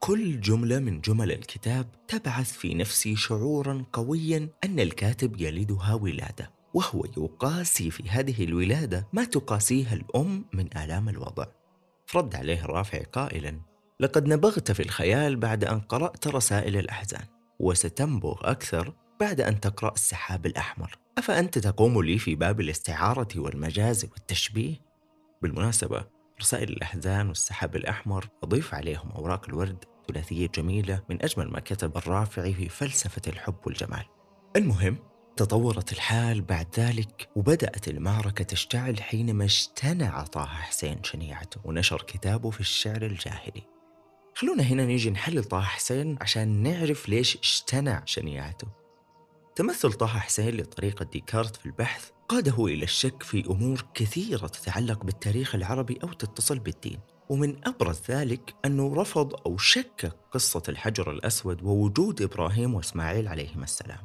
كل 0.00 0.40
جملة 0.40 0.78
من 0.78 1.00
جمل 1.00 1.32
الكتاب 1.32 2.06
تبعث 2.08 2.52
في 2.52 2.74
نفسي 2.74 3.16
شعورا 3.16 3.84
قويا 3.92 4.48
أن 4.64 4.80
الكاتب 4.80 5.40
يلدها 5.40 5.94
ولادة 5.94 6.52
وهو 6.74 7.04
يقاسي 7.04 7.90
في 7.90 8.08
هذه 8.08 8.44
الولادة 8.44 9.08
ما 9.12 9.24
تقاسيها 9.24 9.94
الأم 9.94 10.44
من 10.52 10.76
آلام 10.76 11.08
الوضع. 11.08 11.44
فرد 12.06 12.34
عليه 12.34 12.64
الرافعي 12.64 13.02
قائلا 13.02 13.60
لقد 14.00 14.28
نبغت 14.28 14.72
في 14.72 14.82
الخيال 14.82 15.36
بعد 15.36 15.64
أن 15.64 15.80
قرأت 15.80 16.26
رسائل 16.26 16.76
الأحزان 16.76 17.24
وستنبغ 17.60 18.50
أكثر 18.50 18.92
بعد 19.20 19.40
أن 19.40 19.60
تقرأ 19.60 19.92
السحاب 19.92 20.46
الأحمر. 20.46 20.98
أفأنت 21.18 21.58
تقوم 21.58 22.02
لي 22.02 22.18
في 22.18 22.34
باب 22.34 22.60
الاستعارة 22.60 23.28
والمجاز 23.36 24.04
والتشبيه؟ 24.04 24.74
بالمناسبة 25.42 26.04
رسائل 26.40 26.68
الأحزان 26.68 27.28
والسحاب 27.28 27.76
الأحمر 27.76 28.28
أضيف 28.42 28.74
عليهم 28.74 29.10
أوراق 29.10 29.48
الورد 29.48 29.84
ثلاثية 30.08 30.48
جميلة 30.54 31.02
من 31.10 31.22
أجمل 31.22 31.50
ما 31.50 31.60
كتب 31.60 31.96
الرافعي 31.96 32.54
في 32.54 32.68
فلسفة 32.68 33.22
الحب 33.26 33.56
والجمال. 33.66 34.04
المهم 34.56 34.98
تطورت 35.36 35.92
الحال 35.92 36.40
بعد 36.40 36.66
ذلك 36.78 37.28
وبدأت 37.36 37.88
المعركة 37.88 38.44
تشتعل 38.44 39.02
حينما 39.02 39.44
اجتنع 39.44 40.22
طه 40.22 40.46
حسين 40.46 41.04
شنيعته 41.04 41.60
ونشر 41.64 42.02
كتابه 42.02 42.50
في 42.50 42.60
الشعر 42.60 43.02
الجاهلي. 43.02 43.77
خلونا 44.38 44.62
هنا 44.62 44.86
نيجي 44.86 45.10
نحلل 45.10 45.44
طه 45.44 45.60
حسين 45.60 46.18
عشان 46.20 46.62
نعرف 46.62 47.08
ليش 47.08 47.36
اجتنع 47.36 48.02
شنيعته. 48.04 48.68
تمثل 49.56 49.92
طه 49.92 50.06
حسين 50.06 50.56
لطريقة 50.56 51.04
ديكارت 51.04 51.56
في 51.56 51.66
البحث 51.66 52.10
قاده 52.28 52.66
إلى 52.66 52.84
الشك 52.84 53.22
في 53.22 53.46
أمور 53.50 53.86
كثيرة 53.94 54.46
تتعلق 54.46 55.04
بالتاريخ 55.04 55.54
العربي 55.54 55.98
أو 56.02 56.12
تتصل 56.12 56.58
بالدين 56.58 57.00
ومن 57.28 57.68
أبرز 57.68 58.00
ذلك 58.10 58.54
أنه 58.64 58.94
رفض 58.94 59.34
أو 59.46 59.56
شك 59.56 60.12
قصة 60.32 60.62
الحجر 60.68 61.10
الأسود 61.10 61.62
ووجود 61.62 62.22
إبراهيم 62.22 62.74
وإسماعيل 62.74 63.28
عليهما 63.28 63.64
السلام. 63.64 64.04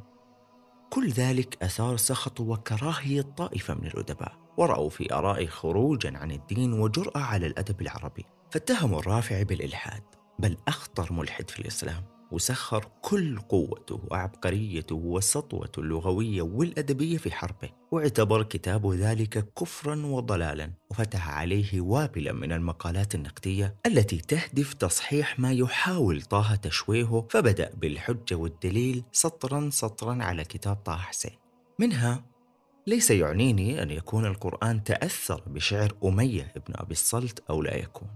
كل 0.89 1.09
ذلك 1.09 1.63
أثار 1.63 1.97
سخط 1.97 2.39
وكراهية 2.39 3.21
طائفة 3.21 3.73
من 3.73 3.87
الأدباء 3.87 4.37
ورأوا 4.57 4.89
في 4.89 5.13
آرائه 5.13 5.47
خروجا 5.47 6.17
عن 6.17 6.31
الدين 6.31 6.73
وجرأة 6.73 7.19
على 7.19 7.47
الأدب 7.47 7.81
العربي 7.81 8.25
فاتهموا 8.51 8.99
الرافعي 8.99 9.43
بالإلحاد. 9.43 10.22
بل 10.39 10.57
أخطر 10.67 11.13
ملحد 11.13 11.49
في 11.49 11.59
الإسلام 11.59 12.03
وسخر 12.33 12.87
كل 13.01 13.39
قوته 13.39 14.01
وعبقريته 14.11 14.95
وسطوته 14.95 15.79
اللغوية 15.79 16.41
والأدبية 16.41 17.17
في 17.17 17.31
حربه 17.31 17.69
واعتبر 17.91 18.43
كتابه 18.43 18.95
ذلك 18.95 19.53
كفرا 19.53 20.05
وضلالا 20.05 20.71
وفتح 20.91 21.29
عليه 21.29 21.81
وابلا 21.81 22.33
من 22.33 22.51
المقالات 22.51 23.15
النقدية 23.15 23.75
التي 23.85 24.17
تهدف 24.17 24.73
تصحيح 24.73 25.39
ما 25.39 25.51
يحاول 25.51 26.21
طه 26.21 26.55
تشويهه 26.55 27.27
فبدأ 27.29 27.71
بالحجة 27.75 28.35
والدليل 28.35 29.03
سطرا 29.11 29.69
سطرا 29.69 30.23
على 30.23 30.43
كتاب 30.43 30.75
طه 30.75 30.97
حسين. 30.97 31.37
منها 31.79 32.25
ليس 32.87 33.11
يعنيني 33.11 33.83
أن 33.83 33.91
يكون 33.91 34.25
القرآن 34.25 34.83
تأثر 34.83 35.43
بشعر 35.47 35.93
أمية 36.05 36.53
ابن 36.55 36.73
أبي 36.75 36.91
الصلت 36.91 37.43
أو 37.49 37.61
لا 37.61 37.75
يكون. 37.75 38.07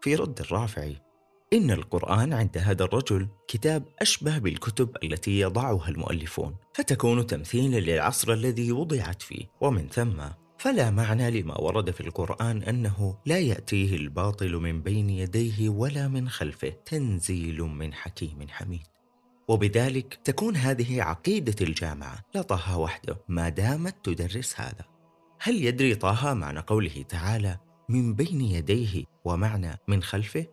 في 0.00 0.14
رد 0.14 0.40
الرافعي 0.40 0.96
إن 1.52 1.70
القرآن 1.70 2.32
عند 2.32 2.58
هذا 2.58 2.84
الرجل 2.84 3.28
كتاب 3.48 3.84
أشبه 4.00 4.38
بالكتب 4.38 4.96
التي 5.04 5.40
يضعها 5.40 5.88
المؤلفون 5.88 6.56
فتكون 6.74 7.26
تمثيلا 7.26 7.76
للعصر 7.76 8.32
الذي 8.32 8.72
وضعت 8.72 9.22
فيه. 9.22 9.44
ومن 9.60 9.88
ثم 9.88 10.22
فلا 10.58 10.90
معنى 10.90 11.42
لما 11.42 11.60
ورد 11.60 11.90
في 11.90 12.00
القرآن 12.00 12.62
أنه 12.62 13.16
لا 13.26 13.38
يأتيه 13.38 13.96
الباطل 13.96 14.56
من 14.56 14.82
بين 14.82 15.10
يديه 15.10 15.68
ولا 15.68 16.08
من 16.08 16.28
خلفه 16.28 16.72
تنزيل 16.86 17.62
من 17.62 17.94
حكيم 17.94 18.46
حميد. 18.48 18.86
وبذلك 19.48 20.18
تكون 20.24 20.56
هذه 20.56 21.02
عقيدة 21.02 21.56
الجامعة 21.60 22.24
لا 22.34 22.42
طه 22.42 22.78
وحده 22.78 23.16
ما 23.28 23.48
دامت 23.48 23.96
تدرس 24.02 24.60
هذا. 24.60 24.84
هل 25.40 25.64
يدري 25.64 25.94
طه 25.94 26.34
معنى 26.34 26.60
قوله 26.60 27.04
تعالى 27.08 27.58
من 27.88 28.14
بين 28.14 28.40
يديه 28.40 29.04
ومعنى 29.24 29.78
من 29.88 30.02
خلفه؟ 30.02 30.46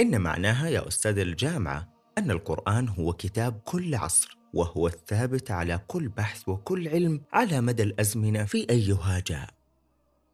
إن 0.00 0.20
معناها 0.20 0.68
يا 0.68 0.88
أستاذ 0.88 1.18
الجامعة 1.18 1.88
أن 2.18 2.30
القرآن 2.30 2.88
هو 2.88 3.12
كتاب 3.12 3.60
كل 3.64 3.94
عصر 3.94 4.38
وهو 4.54 4.86
الثابت 4.86 5.50
على 5.50 5.80
كل 5.86 6.08
بحث 6.08 6.48
وكل 6.48 6.88
علم 6.88 7.20
على 7.32 7.60
مدى 7.60 7.82
الأزمنة 7.82 8.44
في 8.44 8.66
أيها 8.70 9.22
جاء. 9.26 9.50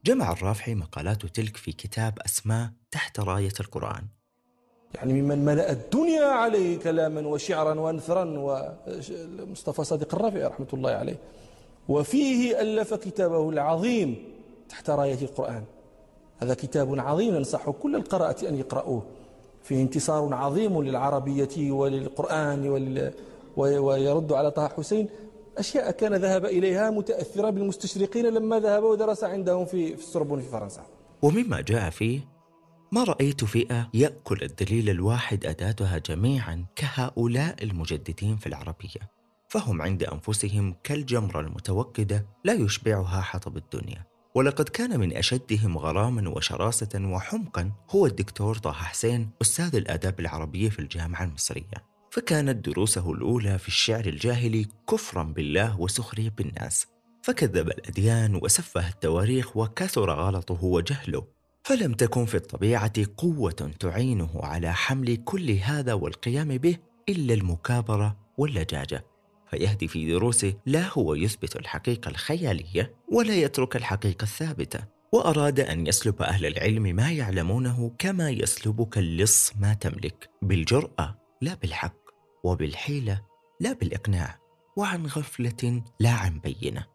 جمع 0.04 0.32
الرافعي 0.32 0.74
مقالاته 0.74 1.28
تلك 1.28 1.56
في 1.56 1.72
كتاب 1.72 2.18
أسماء 2.26 2.70
تحت 2.90 3.20
راية 3.20 3.52
القرآن. 3.60 4.04
يعني 4.94 5.22
ممن 5.22 5.44
ملأ 5.44 5.72
الدنيا 5.72 6.24
عليه 6.24 6.78
كلاما 6.78 7.20
وشعرا 7.20 7.80
ونثرا 7.80 8.24
ومصطفى 8.38 9.84
صادق 9.84 10.14
الرافعي 10.14 10.44
رحمة 10.44 10.68
الله 10.72 10.90
عليه. 10.90 11.18
وفيه 11.88 12.60
ألف 12.60 12.94
كتابه 12.94 13.50
العظيم 13.50 14.24
تحت 14.68 14.90
راية 14.90 15.22
القرآن. 15.22 15.64
هذا 16.38 16.54
كتاب 16.54 17.00
عظيم 17.00 17.34
ننصح 17.34 17.70
كل 17.70 17.96
القراءة 17.96 18.48
أن 18.48 18.58
يقرأوه. 18.58 19.21
فيه 19.62 19.82
انتصار 19.82 20.34
عظيم 20.34 20.82
للعربية 20.82 21.70
وللقرآن 21.70 22.68
ويرد 23.56 24.32
على 24.32 24.50
طه 24.50 24.68
حسين. 24.68 25.08
أشياء 25.58 25.90
كان 25.90 26.14
ذهب 26.14 26.44
إليها 26.44 26.90
متأثرة 26.90 27.50
بالمستشرقين 27.50 28.26
لما 28.26 28.60
ذهب 28.60 28.82
ودرس 28.82 29.24
عندهم 29.24 29.64
في 29.64 29.94
السوربون 29.94 30.40
في 30.40 30.48
فرنسا. 30.48 30.82
ومما 31.22 31.60
جاء 31.60 31.90
فيه 31.90 32.20
ما 32.92 33.04
رأيت 33.04 33.44
فئة 33.44 33.88
يأكل 33.94 34.42
الدليل 34.42 34.90
الواحد 34.90 35.46
أداتها 35.46 35.98
جميعا 35.98 36.66
كهؤلاء 36.76 37.62
المجددين 37.62 38.36
في 38.36 38.46
العربية 38.46 39.00
فهم 39.48 39.82
عند 39.82 40.02
أنفسهم 40.02 40.74
كالجمرة 40.84 41.40
المتوقدة 41.40 42.26
لا 42.44 42.52
يشبعها 42.52 43.20
حطب 43.20 43.56
الدنيا. 43.56 44.11
ولقد 44.34 44.68
كان 44.68 45.00
من 45.00 45.16
أشدهم 45.16 45.78
غراما 45.78 46.28
وشراسة 46.28 46.88
وحمقا 46.94 47.72
هو 47.90 48.06
الدكتور 48.06 48.56
طه 48.56 48.72
حسين 48.72 49.30
أستاذ 49.42 49.76
الآداب 49.76 50.20
العربية 50.20 50.68
في 50.68 50.78
الجامعة 50.78 51.24
المصرية. 51.24 51.92
فكانت 52.10 52.68
دروسه 52.68 53.12
الأولى 53.12 53.58
في 53.58 53.68
الشعر 53.68 54.06
الجاهلي 54.06 54.66
كفرا 54.90 55.22
بالله 55.22 55.80
وسخرية 55.80 56.30
بالناس. 56.30 56.86
فكذب 57.22 57.68
الأديان 57.68 58.40
وسفه 58.42 58.88
التواريخ 58.88 59.56
وكثر 59.56 60.10
غلطه 60.10 60.64
وجهله. 60.64 61.26
فلم 61.64 61.94
تكن 61.94 62.24
في 62.24 62.34
الطبيعة 62.34 62.92
قوة 63.16 63.70
تعينه 63.80 64.30
على 64.34 64.72
حمل 64.72 65.16
كل 65.16 65.50
هذا 65.50 65.92
والقيام 65.92 66.48
به 66.48 66.76
إلا 67.08 67.34
المكابرة 67.34 68.16
واللجاجة. 68.38 69.11
فيهدي 69.52 69.88
في 69.88 70.06
دروسه 70.12 70.54
لا 70.66 70.88
هو 70.92 71.14
يثبت 71.14 71.56
الحقيقة 71.56 72.08
الخيالية 72.08 72.94
ولا 73.12 73.34
يترك 73.34 73.76
الحقيقة 73.76 74.22
الثابتة 74.22 74.84
وأراد 75.12 75.60
أن 75.60 75.86
يسلب 75.86 76.22
أهل 76.22 76.46
العلم 76.46 76.82
ما 76.82 77.12
يعلمونه 77.12 77.94
كما 77.98 78.30
يسلبك 78.30 78.98
اللص 78.98 79.52
ما 79.60 79.74
تملك 79.74 80.30
بالجرأة 80.42 81.18
لا 81.42 81.54
بالحق 81.54 81.96
وبالحيلة 82.44 83.22
لا 83.60 83.72
بالإقناع 83.72 84.38
وعن 84.76 85.06
غفلة 85.06 85.82
لا 86.00 86.10
عن 86.10 86.40
بينة. 86.40 86.86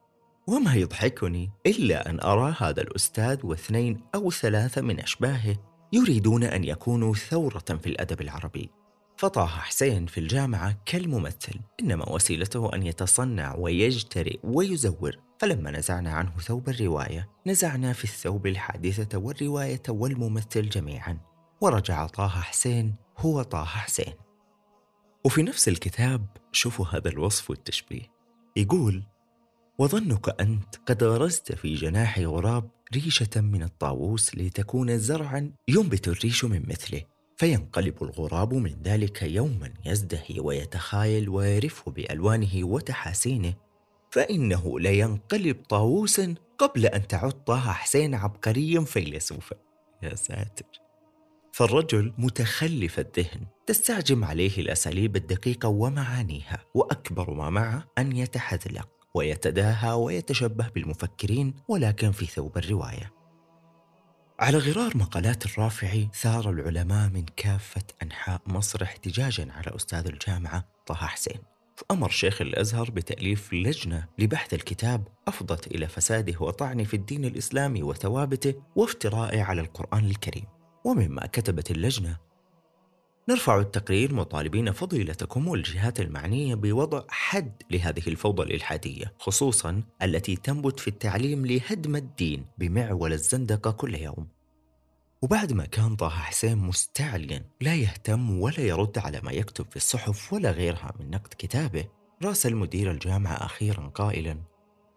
وما 0.48 0.74
يضحكني 0.74 1.52
إلا 1.66 2.10
أن 2.10 2.20
أرى 2.20 2.56
هذا 2.60 2.82
الأستاذ 2.82 3.46
واثنين 3.46 4.02
أو 4.16 4.32
ثلاثة 4.32 4.82
من 4.82 5.00
أشباهه 5.00 5.56
يريدون 5.94 6.44
أن 6.44 6.64
يكونوا 6.64 7.14
ثورة 7.14 7.80
في 7.82 7.88
الأدب 7.88 8.22
العربي. 8.22 8.72
فطه 9.18 9.46
حسين 9.46 10.06
في 10.06 10.20
الجامعة 10.20 10.78
كالممثل 10.86 11.60
إنما 11.80 12.10
وسيلته 12.10 12.76
أن 12.76 12.84
يتصنع 12.84 13.56
ويجترئ 13.56 14.40
ويزور. 14.44 15.18
فلما 15.40 15.72
نزعنا 15.72 16.14
عنه 16.14 16.38
ثوب 16.40 16.70
الرواية 16.70 17.30
نزعنا 17.48 17.94
في 17.94 18.04
الثوب 18.04 18.48
الحادثة 18.48 19.18
والرواية 19.18 19.82
والممثل 19.90 20.70
جميعا. 20.70 21.20
ورجع 21.62 22.08
طه 22.08 22.28
حسين 22.28 22.96
هو 23.18 23.42
طه 23.42 23.64
حسين. 23.64 24.14
وفي 25.26 25.44
نفس 25.44 25.68
الكتاب 25.68 26.28
شوفوا 26.52 26.86
هذا 26.86 27.10
الوصف 27.10 27.50
والتشبيه. 27.50 28.12
يقول 28.56 29.04
وظنك 29.80 30.42
أنت 30.42 30.76
قد 30.86 31.04
غرست 31.04 31.52
في 31.52 31.76
جناح 31.76 32.20
غراب 32.20 32.70
ريشة 32.94 33.42
من 33.42 33.64
الطاووس 33.64 34.36
لتكون 34.36 34.98
زرعا 34.98 35.52
ينبت 35.68 36.08
الريش 36.08 36.46
من 36.46 36.64
مثله. 36.70 37.17
فينقلب 37.38 38.04
الغراب 38.04 38.54
من 38.54 38.76
ذلك 38.84 39.22
يوما 39.22 39.74
يزدهي 39.86 40.40
ويتخايل 40.40 41.30
ويرف 41.30 41.90
بألوانه 41.90 42.64
وتحاسينه. 42.64 43.54
فإنه 44.12 44.80
لينقلب 44.80 45.58
طاووسا 45.70 46.36
قبل 46.58 46.86
أن 46.86 47.08
تعد 47.08 47.32
طه 47.32 47.72
حسين 47.72 48.16
عبقريا 48.16 48.82
فيلسوفا 48.82 49.56
يا 50.04 50.16
ساتر. 50.16 50.66
فالرجل 51.52 52.14
متخلف 52.18 53.00
الذهن 53.00 53.46
تستعجم 53.68 54.24
عليه 54.24 54.58
الأساليب 54.58 55.16
الدقيقة 55.16 55.70
ومعانيها 55.70 56.66
وأكبر 56.74 57.34
ما 57.34 57.50
معه 57.50 57.88
أن 57.98 58.18
يتحذلق 58.18 58.90
ويتداهى 59.14 59.92
ويتشبه 59.92 60.70
بالمفكرين 60.76 61.54
ولكن 61.68 62.12
في 62.12 62.26
ثوب 62.26 62.58
الرواية. 62.58 63.17
على 64.40 64.58
غرار 64.58 64.98
مقالات 64.98 65.46
الرافعي 65.46 66.10
ثار 66.14 66.50
العلماء 66.50 67.10
من 67.10 67.26
كافة 67.38 67.84
أنحاء 68.04 68.42
مصر 68.48 68.84
احتجاجا 68.84 69.48
على 69.52 69.76
أستاذ 69.76 70.08
الجامعة 70.08 70.66
طه 70.86 70.96
حسين. 70.96 71.38
فأمر 71.76 72.10
شيخ 72.10 72.42
الأزهر 72.42 72.92
بتأليف 72.92 73.54
لجنة 73.54 74.06
لبحث 74.20 74.54
الكتاب 74.54 75.08
أفضت 75.28 75.68
إلى 75.68 75.88
فساده 75.88 76.40
وطعن 76.40 76.84
في 76.84 76.94
الدين 76.94 77.26
الإسلامي 77.26 77.84
وثوابته 77.84 78.54
وافترائه 78.76 79.42
على 79.42 79.62
القرآن 79.62 80.06
الكريم. 80.06 80.46
ومما 80.84 81.26
كتبت 81.26 81.72
اللجنة 81.72 82.18
نرفع 83.30 83.60
التقرير 83.60 84.14
مطالبين 84.14 84.72
فضيلتكم 84.72 85.48
والجهات 85.48 86.00
المعنية 86.00 86.56
بوضع 86.56 87.04
حد 87.10 87.52
لهذه 87.72 88.08
الفوضى 88.08 88.44
الإلحادية 88.44 89.14
خصوصا 89.20 89.84
التي 90.02 90.36
تنبت 90.36 90.80
في 90.80 90.88
التعليم 90.88 91.46
لهدم 91.46 91.96
الدين 91.96 92.46
بمعول 92.58 93.14
الزندقة 93.14 93.72
كل 93.72 93.96
يوم. 93.96 94.28
وبعد 95.22 95.54
ما 95.54 95.66
كان 95.66 95.96
طه 95.96 96.10
حسين 96.10 96.58
مستعليا 96.58 97.46
لا 97.62 97.76
يهتم 97.76 98.40
ولا 98.40 98.60
يرد 98.60 98.98
على 98.98 99.22
ما 99.24 99.32
يكتب 99.32 99.66
في 99.70 99.76
الصحف 99.76 100.34
ولا 100.34 100.52
غيرها 100.52 100.94
من 101.00 101.10
نقد 101.10 101.34
كتابه 101.38 101.86
راسل 102.24 102.56
مدير 102.56 102.92
الجامعة 102.92 103.34
أخيرا 103.34 103.88
قائلا 103.88 104.38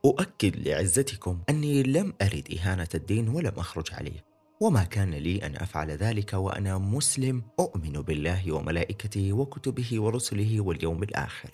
أؤكد 0.04 0.68
لعزتكم 0.68 1.40
أني 1.48 1.82
لم 1.82 2.14
أرد 2.22 2.58
إهانة 2.58 2.88
الدين 2.94 3.28
ولم 3.28 3.52
أخرج 3.56 3.94
عليه. 3.94 4.29
وما 4.60 4.84
كان 4.84 5.10
لي 5.10 5.46
أن 5.46 5.56
أفعل 5.56 5.90
ذلك 5.90 6.32
وأنا 6.32 6.78
مسلم 6.78 7.42
أؤمن 7.60 7.92
بالله 7.92 8.52
وملائكته 8.52 9.32
وكتبه 9.32 10.00
ورسله 10.00 10.60
واليوم 10.60 11.02
الآخر. 11.02 11.50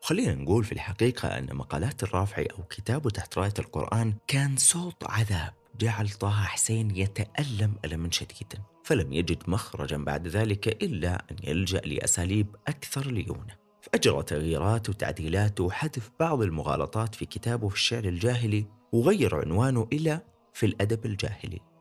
خلينا 0.00 0.34
نقول 0.34 0.64
في 0.64 0.72
الحقيقة 0.72 1.38
أن 1.38 1.56
مقالات 1.56 2.02
الرافعي 2.02 2.46
أو 2.46 2.62
كتابه 2.62 3.10
تحت 3.10 3.38
راية 3.38 3.52
القرآن 3.58 4.14
كان 4.26 4.56
صوت 4.56 5.04
عذاب 5.04 5.52
جعل 5.80 6.08
طه 6.08 6.42
حسين 6.42 6.96
يتألم 6.96 7.74
ألما 7.84 8.10
شديدا، 8.10 8.62
فلم 8.84 9.12
يجد 9.12 9.42
مخرجا 9.48 9.96
بعد 9.96 10.28
ذلك 10.28 10.82
إلا 10.82 11.24
أن 11.30 11.36
يلجأ 11.42 11.80
لأساليب 11.80 12.56
أكثر 12.68 13.10
ليونة. 13.10 13.56
فأجرى 13.82 14.22
تغييرات 14.22 14.88
وتعديلات 14.88 15.60
وحذف 15.60 16.10
بعض 16.20 16.42
المغالطات 16.42 17.14
في 17.14 17.26
كتابه 17.26 17.68
في 17.68 17.74
الشعر 17.74 18.04
الجاهلي 18.04 18.66
وغير 18.92 19.34
عنوانه 19.34 19.88
إلى 19.92 20.20
في 20.54 20.66
الأدب 20.66 21.06
الجاهلي. 21.06 21.71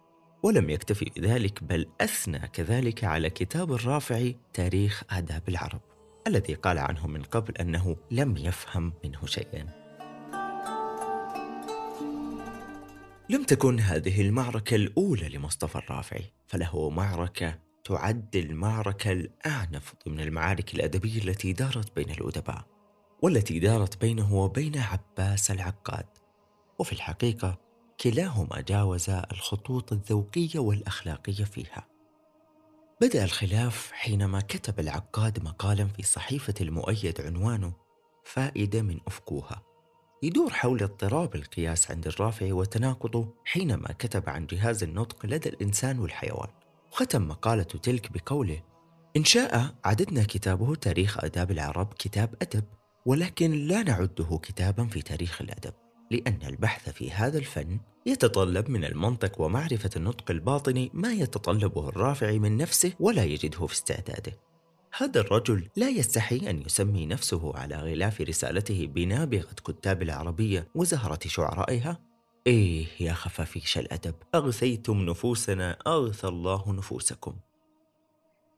ولم 0.43 0.69
يكتفي 0.69 1.11
بذلك 1.15 1.63
بل 1.63 1.87
أثنى 2.01 2.39
كذلك 2.39 3.03
على 3.03 3.29
كتاب 3.29 3.73
الرافعي 3.73 4.37
تاريخ 4.53 5.03
آداب 5.09 5.49
العرب 5.49 5.81
الذي 6.27 6.53
قال 6.53 6.77
عنه 6.77 7.07
من 7.07 7.23
قبل 7.23 7.57
أنه 7.57 7.97
لم 8.11 8.37
يفهم 8.37 8.93
منه 9.03 9.25
شيئا. 9.25 9.65
لم 13.29 13.43
تكن 13.43 13.79
هذه 13.79 14.21
المعركة 14.21 14.75
الأولى 14.75 15.29
لمصطفى 15.29 15.75
الرافعي 15.75 16.33
فله 16.47 16.89
معركة 16.89 17.59
تعد 17.83 18.35
المعركة 18.35 19.11
الأعنف 19.11 19.93
ضمن 20.05 20.19
المعارك 20.19 20.73
الأدبية 20.73 21.21
التي 21.21 21.53
دارت 21.53 21.95
بين 21.95 22.09
الأدباء 22.09 22.65
والتي 23.21 23.59
دارت 23.59 24.01
بينه 24.01 24.35
وبين 24.35 24.77
عباس 24.77 25.51
العقاد. 25.51 26.05
وفي 26.79 26.93
الحقيقة 26.93 27.70
كلاهما 28.01 28.61
جاوزا 28.61 29.25
الخطوط 29.31 29.93
الذوقية 29.93 30.59
والأخلاقية 30.59 31.43
فيها. 31.43 31.87
بدأ 33.01 33.23
الخلاف 33.23 33.91
حينما 33.91 34.41
كتب 34.41 34.79
العقاد 34.79 35.43
مقالا 35.43 35.87
في 35.87 36.03
صحيفة 36.03 36.53
المؤيد 36.61 37.21
عنوانه 37.21 37.73
فائدة 38.23 38.81
من 38.81 38.99
افكوها 39.07 39.61
يدور 40.23 40.53
حول 40.53 40.83
اضطراب 40.83 41.35
القياس 41.35 41.91
عند 41.91 42.07
الرافع 42.07 42.53
وتناقضه 42.53 43.35
حينما 43.45 43.91
كتب 43.99 44.29
عن 44.29 44.45
جهاز 44.45 44.83
النطق 44.83 45.25
لدى 45.25 45.49
الإنسان 45.49 45.99
والحيوان 45.99 46.49
وختم 46.91 47.27
مقالته 47.27 47.79
تلك 47.79 48.11
بقوله 48.11 48.61
إن 49.17 49.23
شاء 49.23 49.75
عددنا 49.85 50.23
كتابه 50.23 50.75
تاريخ 50.75 51.23
آداب 51.23 51.51
العرب 51.51 51.93
كتاب 51.93 52.35
أدب 52.41 52.63
ولكن 53.05 53.51
لا 53.51 53.83
نعده 53.83 54.39
كتابا 54.43 54.87
في 54.87 55.01
تاريخ 55.01 55.41
الأدب. 55.41 55.80
لأن 56.11 56.39
البحث 56.43 56.89
في 56.89 57.11
هذا 57.11 57.37
الفن 57.37 57.79
يتطلب 58.05 58.69
من 58.69 58.85
المنطق 58.85 59.41
ومعرفة 59.41 59.89
النطق 59.95 60.31
الباطني 60.31 60.91
ما 60.93 61.13
يتطلبه 61.13 61.89
الرافع 61.89 62.31
من 62.31 62.57
نفسه 62.57 62.93
ولا 62.99 63.23
يجده 63.23 63.67
في 63.67 63.73
استعداده. 63.73 64.37
هذا 64.97 65.21
الرجل 65.21 65.67
لا 65.75 65.89
يستحي 65.89 66.49
أن 66.49 66.61
يسمي 66.61 67.05
نفسه 67.05 67.57
على 67.57 67.75
غلاف 67.75 68.21
رسالته 68.21 68.87
بنابغة 68.87 69.55
كتاب 69.65 70.01
العربية 70.01 70.67
وزهرة 70.75 71.19
شعرائها 71.25 71.99
إيه 72.47 72.85
يا 72.99 73.13
خفافيش 73.13 73.77
الأدب 73.77 74.15
أغثيتم 74.35 74.97
نفوسنا 74.97 75.77
أغثى 75.87 76.27
الله 76.27 76.73
نفوسكم 76.73 77.35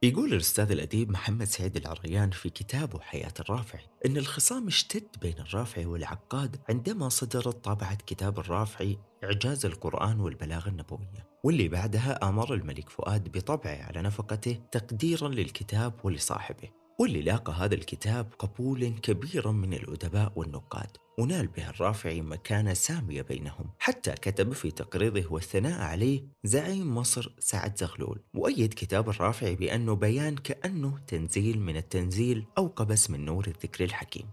يقول 0.04 0.34
الأستاذ 0.34 0.72
الأديب 0.72 1.12
محمد 1.12 1.46
سعيد 1.46 1.78
العريان 1.78 2.32
في 2.32 2.50
كتابه 2.50 3.00
حياة 3.00 3.34
الرافعي 3.40 3.84
أن 4.06 4.18
الخصام 4.18 4.68
اشتد 4.68 5.08
بين 5.22 5.40
الرافعي 5.40 5.86
والعقاد 5.86 6.58
عندما 6.70 7.10
صدرت 7.10 7.64
طبعة 7.64 7.96
كتاب 7.96 8.40
الرافعي 8.40 8.98
إعجاز 9.24 9.66
القرآن 9.66 10.20
والبلاغة 10.20 10.70
النبوية 10.70 11.28
واللي 11.44 11.68
بعدها 11.68 12.30
أمر 12.30 12.54
الملك 12.54 12.90
فؤاد 12.90 13.38
بطبعه 13.38 13.84
على 13.84 14.02
نفقته 14.02 14.60
تقديرا 14.72 15.28
للكتاب 15.28 15.94
ولصاحبه. 16.04 16.70
واللي 17.00 17.22
لأقى 17.22 17.54
هذا 17.54 17.76
الكتاب 17.76 18.34
قبولا 18.40 18.90
كبيرا 18.90 19.52
من 19.52 19.74
الأدباء 19.74 20.32
والنقاد. 20.36 20.98
ونال 21.20 21.48
به 21.48 21.70
الرافعي 21.70 22.22
مكانة 22.22 22.74
سامية 22.74 23.22
بينهم. 23.22 23.70
حتى 23.80 24.12
كتب 24.12 24.54
في 24.54 24.72
تقريضه 24.72 25.34
والثناء 25.34 25.82
عليه 25.82 26.24
زعيم 26.44 26.96
مصر 26.96 27.34
سعد 27.40 27.78
زغلول. 27.78 28.20
وأيد 28.34 28.74
كتاب 28.74 29.10
الرافعي 29.10 29.56
بأنه 29.56 29.96
بيان 29.96 30.36
كأنه 30.36 31.00
تنزيل 31.08 31.60
من 31.60 31.78
التنزيل 31.78 32.46
أو 32.58 32.68
قبس 32.68 33.10
من 33.10 33.26
نور 33.26 33.48
الذكر 33.48 33.84
الحكيم. 33.84 34.26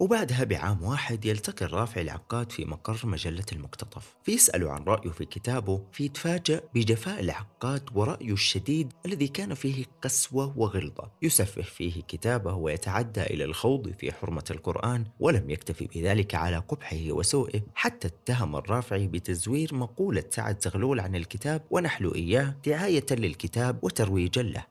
وبعدها 0.00 0.44
بعام 0.44 0.82
واحد 0.82 1.24
يلتقي 1.24 1.66
الرافع 1.66 2.00
العقاد 2.00 2.52
في 2.52 2.64
مقر 2.64 3.00
مجلة 3.04 3.44
المقتطف 3.52 4.16
فيسأل 4.22 4.68
عن 4.68 4.84
رأيه 4.84 5.10
في 5.10 5.24
كتابه 5.24 5.82
فيتفاجأ 5.92 6.60
بجفاء 6.74 7.20
العقاد 7.20 7.88
ورأيه 7.94 8.32
الشديد 8.32 8.92
الذي 9.06 9.28
كان 9.28 9.54
فيه 9.54 9.84
قسوة 10.02 10.58
وغلظة. 10.58 11.10
يسفه 11.22 11.62
فيه 11.62 12.02
كتابه 12.02 12.54
ويتعدى 12.54 13.22
إلى 13.22 13.44
الخوض 13.44 13.92
في 13.98 14.12
حرمة 14.12 14.44
القرآن 14.50 15.04
ولم 15.20 15.50
يكتفي 15.50 15.86
بذلك 15.86 16.34
على 16.34 16.56
قبحه 16.56 17.06
وسوءه 17.10 17.62
حتى 17.74 18.08
اتهم 18.08 18.56
الرافعي 18.56 19.06
بتزوير 19.06 19.74
مقولة 19.74 20.24
سعد 20.30 20.62
زغلول 20.62 21.00
عن 21.00 21.14
الكتاب 21.14 21.62
ونحل 21.70 22.14
إياه 22.14 22.56
دعاية 22.66 23.06
للكتاب 23.10 23.84
وترويجا 23.84 24.42
له. 24.42 24.64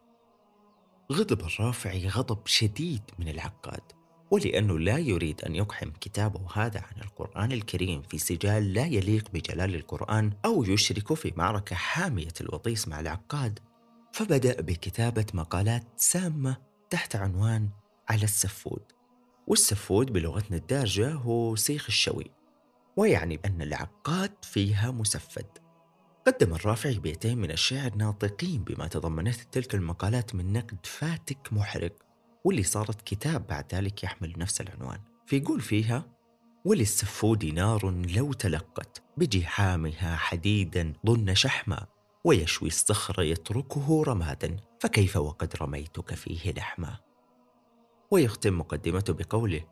غضب 1.12 1.42
الرافعي 1.42 2.08
غضب 2.08 2.40
شديد 2.46 3.02
من 3.20 3.30
العقاد. 3.30 4.03
ولأنه 4.34 4.80
لا 4.80 4.98
يريد 4.98 5.42
أن 5.42 5.56
يقحم 5.56 5.92
كتابه 6.02 6.42
هذا 6.54 6.80
عن 6.80 7.02
القرآن 7.02 7.52
الكريم 7.52 8.02
في 8.02 8.18
سجال 8.18 8.74
لا 8.74 8.86
يليق 8.86 9.30
بجلال 9.34 9.76
القرآن 9.76 10.34
أو 10.46 10.64
يشرك 10.64 11.14
في 11.14 11.34
معركة 11.36 11.76
حامية 11.76 12.34
الوطيس 12.42 12.88
مع 12.88 13.00
العقاد. 13.00 13.60
فبدأ 14.14 14.62
بكتابة 14.62 15.26
مقالات 15.34 15.84
سامة 15.98 16.58
تحت 16.90 17.16
عنوان 17.16 17.70
على 18.10 18.24
السفود. 18.24 18.82
والسفود 19.48 20.14
بلغتنا 20.14 20.58
الدارجة 20.58 21.14
هو 21.14 21.56
سيخ 21.56 21.86
الشوي 21.88 22.32
ويعني 22.98 23.40
أن 23.46 23.62
العقاد 23.62 24.34
فيها 24.42 24.92
مسفد. 24.92 25.48
قدم 26.28 26.54
الرافعي 26.54 27.00
بيتين 27.00 27.38
من 27.38 27.52
الشعر 27.52 27.96
ناطقين 27.96 28.64
بما 28.64 28.88
تضمنته 28.88 29.44
تلك 29.52 29.76
المقالات 29.76 30.36
من 30.36 30.54
نقد 30.54 30.86
فاتك 30.86 31.54
محرق. 31.54 32.03
واللي 32.44 32.64
صارت 32.64 33.02
كتاب 33.02 33.48
بعد 33.48 33.76
ذلك 33.76 34.04
يحمل 34.04 34.34
نفس 34.38 34.62
العنوان. 34.62 35.00
فيقول 35.26 35.62
فيها 35.62 36.06
وللسفود 36.66 37.46
نار 37.46 37.90
لو 38.16 38.34
تلقت 38.34 39.04
بجحامها 39.18 40.16
حديدا 40.16 40.94
ضن 41.06 41.36
شحما 41.36 41.86
ويشوي 42.24 42.68
الصخر 42.68 43.22
يتركه 43.24 44.04
رمادا 44.04 44.58
فكيف 44.80 45.18
وقد 45.18 45.54
رميتك 45.62 46.14
فيه 46.14 46.52
لحما؟ 46.52 46.98
ويختم 48.12 48.58
مقدمته 48.58 49.14
بقوله 49.14 49.66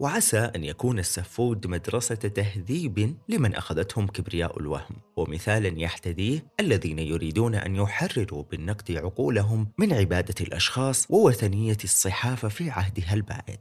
وعسى 0.00 0.38
أن 0.38 0.64
يكون 0.64 0.98
السفود 0.98 1.66
مدرسة 1.66 2.14
تهذيب 2.14 3.16
لمن 3.28 3.54
أخذتهم 3.54 4.06
كبرياء 4.06 4.60
الوهم. 4.60 4.96
ومثالا 5.16 5.80
يحتذيه 5.80 6.44
الذين 6.60 6.98
يريدون 6.98 7.54
أن 7.54 7.76
يحرروا 7.76 8.42
بالنقد 8.50 8.92
عقولهم 8.92 9.68
من 9.78 9.92
عبادة 9.92 10.34
الأشخاص 10.40 11.06
ووثنية 11.10 11.76
الصحافة 11.84 12.48
في 12.48 12.70
عهدها 12.70 13.14
البائد 13.14 13.60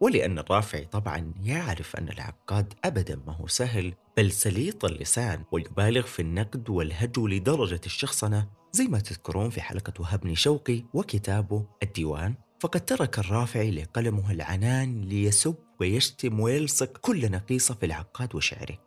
ولأن 0.00 0.38
الرافعي 0.38 0.84
طبعا 0.84 1.34
يعرف 1.42 1.96
أن 1.96 2.08
العقاد 2.08 2.74
أبدا 2.84 3.20
ما 3.26 3.32
هو 3.32 3.46
سهل 3.46 3.94
بل 4.16 4.32
سليط 4.32 4.84
اللسان 4.84 5.44
ويبالغ 5.52 6.02
في 6.02 6.22
النقد 6.22 6.70
والهجو 6.70 7.26
لدرجة 7.26 7.80
الشخصنة 7.86 8.48
زي 8.72 8.84
ما 8.84 8.98
تذكرون 8.98 9.50
في 9.50 9.60
حلقة 9.60 9.92
وهبني 10.00 10.36
شوقي 10.36 10.84
وكتابه 10.94 11.66
الديوان. 11.82 12.34
فقد 12.60 12.84
ترك 12.84 13.18
الرافعي 13.18 13.70
لقلمه 13.70 14.30
العنان 14.30 15.00
ليسب 15.00 15.54
ويشتم 15.80 16.40
ويلصق 16.40 16.98
كل 16.98 17.30
نقيصة 17.30 17.74
في 17.74 17.86
العقاد 17.86 18.34
وشعره. 18.34 18.78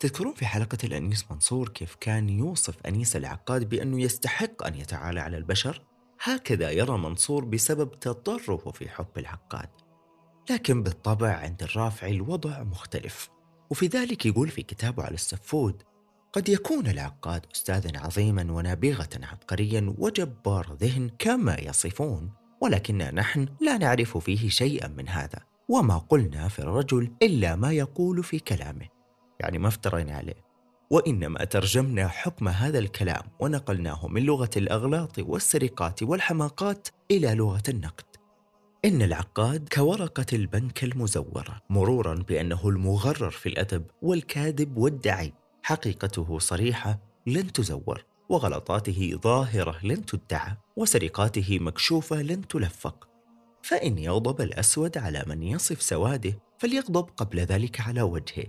تذكرون 0.00 0.34
في 0.34 0.46
حلقة 0.46 0.78
الأنيس 0.84 1.30
منصور 1.30 1.68
كيف 1.68 1.94
كان 1.94 2.28
يوصف 2.28 2.86
أنيس 2.86 3.16
العقاد 3.16 3.68
بأنه 3.68 4.00
يستحق 4.00 4.66
أن 4.66 4.74
يتعالى 4.74 5.20
على 5.20 5.36
البشر؟ 5.36 5.82
هكذا 6.22 6.70
يرى 6.70 6.98
منصور 6.98 7.44
بسبب 7.44 8.00
تطرفه 8.00 8.70
في 8.70 8.88
حب 8.88 9.18
العقاد. 9.18 9.68
لكن 10.50 10.82
بالطبع 10.82 11.28
عند 11.28 11.62
الرافعي 11.62 12.10
الوضع 12.10 12.62
مختلف. 12.62 13.28
وفي 13.70 13.86
ذلك 13.86 14.26
يقول 14.26 14.48
في 14.48 14.62
كتابه 14.62 15.02
على 15.02 15.14
السفود 15.14 15.82
قد 16.32 16.48
يكون 16.48 16.86
العقاد 16.86 17.46
أستاذا 17.54 17.98
عظيما 17.98 18.52
ونابغة 18.52 19.08
عبقريا 19.22 19.94
وجبار 19.98 20.76
ذهن 20.80 21.10
كما 21.18 21.56
يصفون 21.60 22.30
ولكننا 22.60 23.10
نحن 23.10 23.46
لا 23.60 23.78
نعرف 23.78 24.18
فيه 24.18 24.48
شيئا 24.48 24.88
من 24.88 25.08
هذا 25.08 25.38
وما 25.68 25.98
قلنا 25.98 26.48
في 26.48 26.58
الرجل 26.58 27.10
إلا 27.22 27.56
ما 27.56 27.72
يقول 27.72 28.24
في 28.24 28.38
كلامه. 28.38 28.88
يعني 29.40 29.58
ما 29.58 29.68
افترينا 29.68 30.12
عليه. 30.12 30.48
وإنما 30.90 31.44
ترجمنا 31.44 32.08
حكم 32.08 32.48
هذا 32.48 32.78
الكلام 32.78 33.22
ونقلناه 33.40 34.08
من 34.08 34.22
لغة 34.22 34.50
الأغلاط 34.56 35.18
والسرقات 35.18 36.02
والحماقات 36.02 36.88
إلى 37.10 37.34
لغة 37.34 37.62
النقد. 37.68 38.04
إن 38.84 39.02
العقاد 39.02 39.68
كورقة 39.72 40.26
البنك 40.32 40.84
المزورة 40.84 41.60
مرورا 41.70 42.14
بأنه 42.14 42.68
المغرر 42.68 43.30
في 43.30 43.48
الأدب 43.48 43.84
والكاذب 44.02 44.76
والدعي 44.76 45.32
حقيقته 45.62 46.38
صريحة 46.38 46.98
لن 47.26 47.52
تزور. 47.52 48.04
وغلطاته 48.28 49.18
ظاهرة 49.22 49.86
لن 49.86 50.06
تدعى 50.06 50.56
وسرقاته 50.76 51.58
مكشوفة 51.58 52.22
لن 52.22 52.48
تلفق. 52.48 53.08
فإن 53.62 53.98
يغضب 53.98 54.40
الأسود 54.40 54.98
على 54.98 55.24
من 55.26 55.42
يصف 55.42 55.82
سواده 55.82 56.38
فليغضب 56.58 57.10
قبل 57.16 57.40
ذلك 57.40 57.80
على 57.80 58.02
وجهه. 58.02 58.46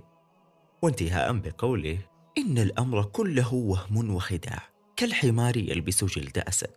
وانتهاء 0.82 1.34
بقوله 1.34 1.98
إن 2.38 2.58
الأمر 2.58 3.04
كله 3.04 3.54
وهم 3.54 4.16
وخداع 4.16 4.70
كالحمار 4.96 5.58
يلبس 5.58 6.04
جلد 6.04 6.38
أسد. 6.38 6.72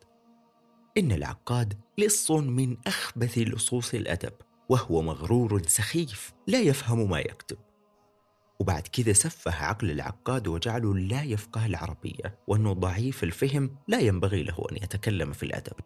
إن 0.98 1.12
العقاد 1.12 1.74
لص 1.98 2.30
من 2.30 2.76
أخبث 2.86 3.38
لصوص 3.38 3.94
الأدب 3.94 4.32
وهو 4.68 5.02
مغرور 5.02 5.62
سخيف 5.66 6.32
لا 6.46 6.60
يفهم 6.60 7.10
ما 7.10 7.18
يكتب. 7.18 7.58
وبعد 8.60 8.82
كذا 8.82 9.12
سفه 9.12 9.64
عقل 9.64 9.90
العقاد 9.90 10.48
وجعله 10.48 10.94
لا 10.94 11.22
يفقه 11.22 11.66
العربية 11.66 12.38
وأنه 12.46 12.72
ضعيف 12.72 13.24
الفهم 13.24 13.76
لا 13.88 13.98
ينبغي 13.98 14.42
له 14.42 14.66
أن 14.72 14.76
يتكلم 14.76 15.32
في 15.32 15.42
الأدب. 15.42 15.76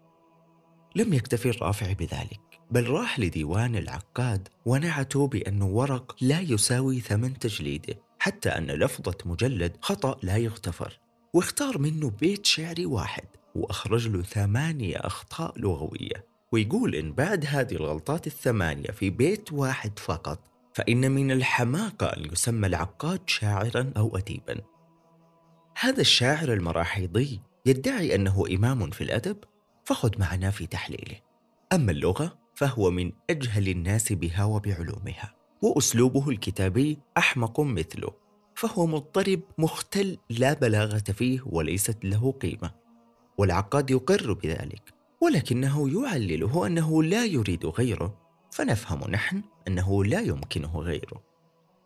لم 0.96 1.12
يكتفي 1.12 1.50
الرافع 1.50 1.92
بذلك 1.92 2.40
بل 2.70 2.90
راح 2.90 3.20
لديوان 3.20 3.76
العقاد 3.76 4.48
ونعته 4.66 5.26
بأنه 5.26 5.66
ورق 5.66 6.16
لا 6.20 6.40
يساوي 6.40 7.00
ثمن 7.00 7.38
تجليده 7.38 7.94
حتى 8.18 8.48
أن 8.48 8.66
لفظة 8.66 9.16
مجلد 9.24 9.76
خطأ 9.80 10.18
لا 10.22 10.36
يغتفر. 10.36 11.00
واختار 11.34 11.78
منه 11.78 12.10
بيت 12.10 12.46
شعري 12.46 12.86
واحد 12.86 13.24
وأخرج 13.54 14.08
له 14.08 14.22
ثمانية 14.22 14.96
أخطاء 14.96 15.58
لغوية. 15.58 16.26
ويقول 16.52 16.94
إن 16.94 17.12
بعد 17.12 17.46
هذه 17.48 17.74
الغلطات 17.74 18.26
الثمانية 18.26 18.90
في 18.90 19.10
بيت 19.10 19.52
واحد 19.52 19.98
فقط 19.98 20.55
فإن 20.76 21.10
من 21.10 21.30
الحماقة 21.30 22.06
أن 22.06 22.24
يسمى 22.32 22.66
العقاد 22.66 23.20
شاعرا 23.26 23.92
أو 23.96 24.16
أديبا. 24.16 24.60
هذا 25.80 26.00
الشاعر 26.00 26.52
المراحيضي 26.52 27.40
يدعي 27.66 28.14
أنه 28.14 28.44
إمام 28.50 28.90
في 28.90 29.04
الأدب 29.04 29.36
فخذ 29.84 30.10
معنا 30.18 30.50
في 30.50 30.66
تحليله. 30.66 31.16
أما 31.72 31.92
اللغة 31.92 32.38
فهو 32.54 32.90
من 32.90 33.12
أجهل 33.30 33.68
الناس 33.68 34.12
بها 34.12 34.44
وبعلومها 34.44 35.34
وأسلوبه 35.62 36.30
الكتابي 36.30 36.98
أحمق 37.18 37.60
مثله 37.60 38.10
فهو 38.54 38.86
مضطرب 38.86 39.40
مختل 39.58 40.18
لا 40.30 40.52
بلاغة 40.52 40.98
فيه 40.98 41.40
وليست 41.46 42.04
له 42.04 42.32
قيمة. 42.32 42.70
والعقاد 43.38 43.90
يقر 43.90 44.32
بذلك 44.32 44.94
ولكنه 45.20 46.02
يعلله 46.02 46.66
أنه 46.66 47.02
لا 47.02 47.24
يريد 47.24 47.66
غيره. 47.66 48.25
فنفهم 48.56 49.10
نحن 49.10 49.42
أنه 49.68 50.04
لا 50.04 50.20
يمكنه 50.20 50.78
غيره 50.80 51.22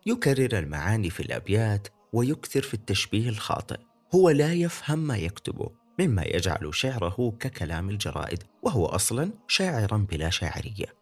يكرر 0.05 0.59
المعاني 0.59 1.09
في 1.09 1.19
الأبيات 1.19 1.87
ويكثر 2.13 2.61
في 2.61 2.73
التشبيه 2.73 3.29
الخاطئ 3.29 3.79
هو 4.15 4.29
لا 4.29 4.53
يفهم 4.53 4.99
ما 4.99 5.17
يكتبه 5.17 5.69
مما 5.99 6.23
يجعل 6.23 6.75
شعره 6.75 7.35
ككلام 7.39 7.89
الجرائد 7.89 8.43
وهو 8.63 8.85
أصلا 8.85 9.31
شاعرا 9.47 9.97
بلا 9.97 10.29
شاعرية 10.29 10.95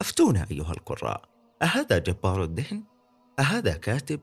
أفتونا 0.00 0.46
أيها 0.50 0.72
القراء 0.72 1.22
أهذا 1.62 1.98
جبار 1.98 2.44
الذهن؟ 2.44 2.82
أهذا 3.38 3.72
كاتب؟ 3.72 4.20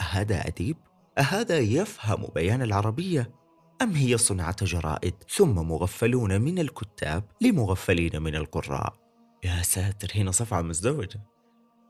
أهذا 0.00 0.46
أديب؟ 0.46 0.76
أهذا 1.18 1.58
يفهم 1.58 2.26
بيان 2.34 2.62
العربية؟ 2.62 3.30
أم 3.82 3.90
هي 3.90 4.18
صنعة 4.18 4.64
جرائد 4.64 5.14
ثم 5.28 5.54
مغفلون 5.54 6.40
من 6.40 6.58
الكتاب 6.58 7.24
لمغفلين 7.40 8.22
من 8.22 8.36
القراء؟ 8.36 8.99
يا 9.44 9.62
ساتر 9.62 10.12
هنا 10.14 10.30
صفعة 10.30 10.62
مزدوجة. 10.62 11.20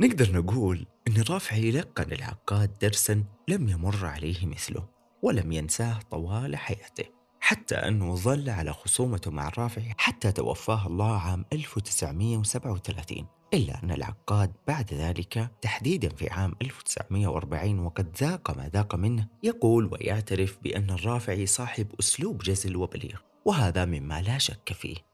نقدر 0.01 0.33
نقول 0.33 0.87
أن 1.09 1.17
الرافعي 1.17 1.71
لقن 1.71 2.13
العقاد 2.13 2.79
درسا 2.83 3.25
لم 3.49 3.69
يمر 3.69 4.07
عليه 4.07 4.47
مثله 4.47 4.89
ولم 5.23 5.53
ينساه 5.53 5.99
طوال 6.11 6.57
حياته 6.57 7.05
حتى 7.41 7.75
أنه 7.75 8.15
ظل 8.15 8.51
على 8.51 8.73
خصومته 8.73 9.31
مع 9.31 9.49
الرافعي 9.49 9.95
حتى 9.99 10.33
توفاه 10.33 10.87
الله 10.87 11.19
عام 11.21 11.45
1937 11.53 13.27
إلا 13.55 13.83
أن 13.83 13.91
العقاد 13.91 14.53
بعد 14.69 14.95
ذلك 14.95 15.51
تحديدا 15.63 16.09
في 16.09 16.31
عام 16.31 16.55
1940 16.63 17.79
وقد 17.79 18.17
ذاق 18.21 18.57
ما 18.57 18.69
ذاق 18.69 18.95
منه 18.95 19.29
يقول 19.43 19.89
ويعترف 19.93 20.59
بأن 20.63 20.91
الرافعي 20.91 21.47
صاحب 21.47 21.87
أسلوب 22.01 22.39
جزل 22.39 22.77
وبليغ 22.77 23.21
وهذا 23.45 23.85
مما 23.85 24.23
لا 24.23 24.39
شك 24.39 24.73
فيه. 24.73 25.10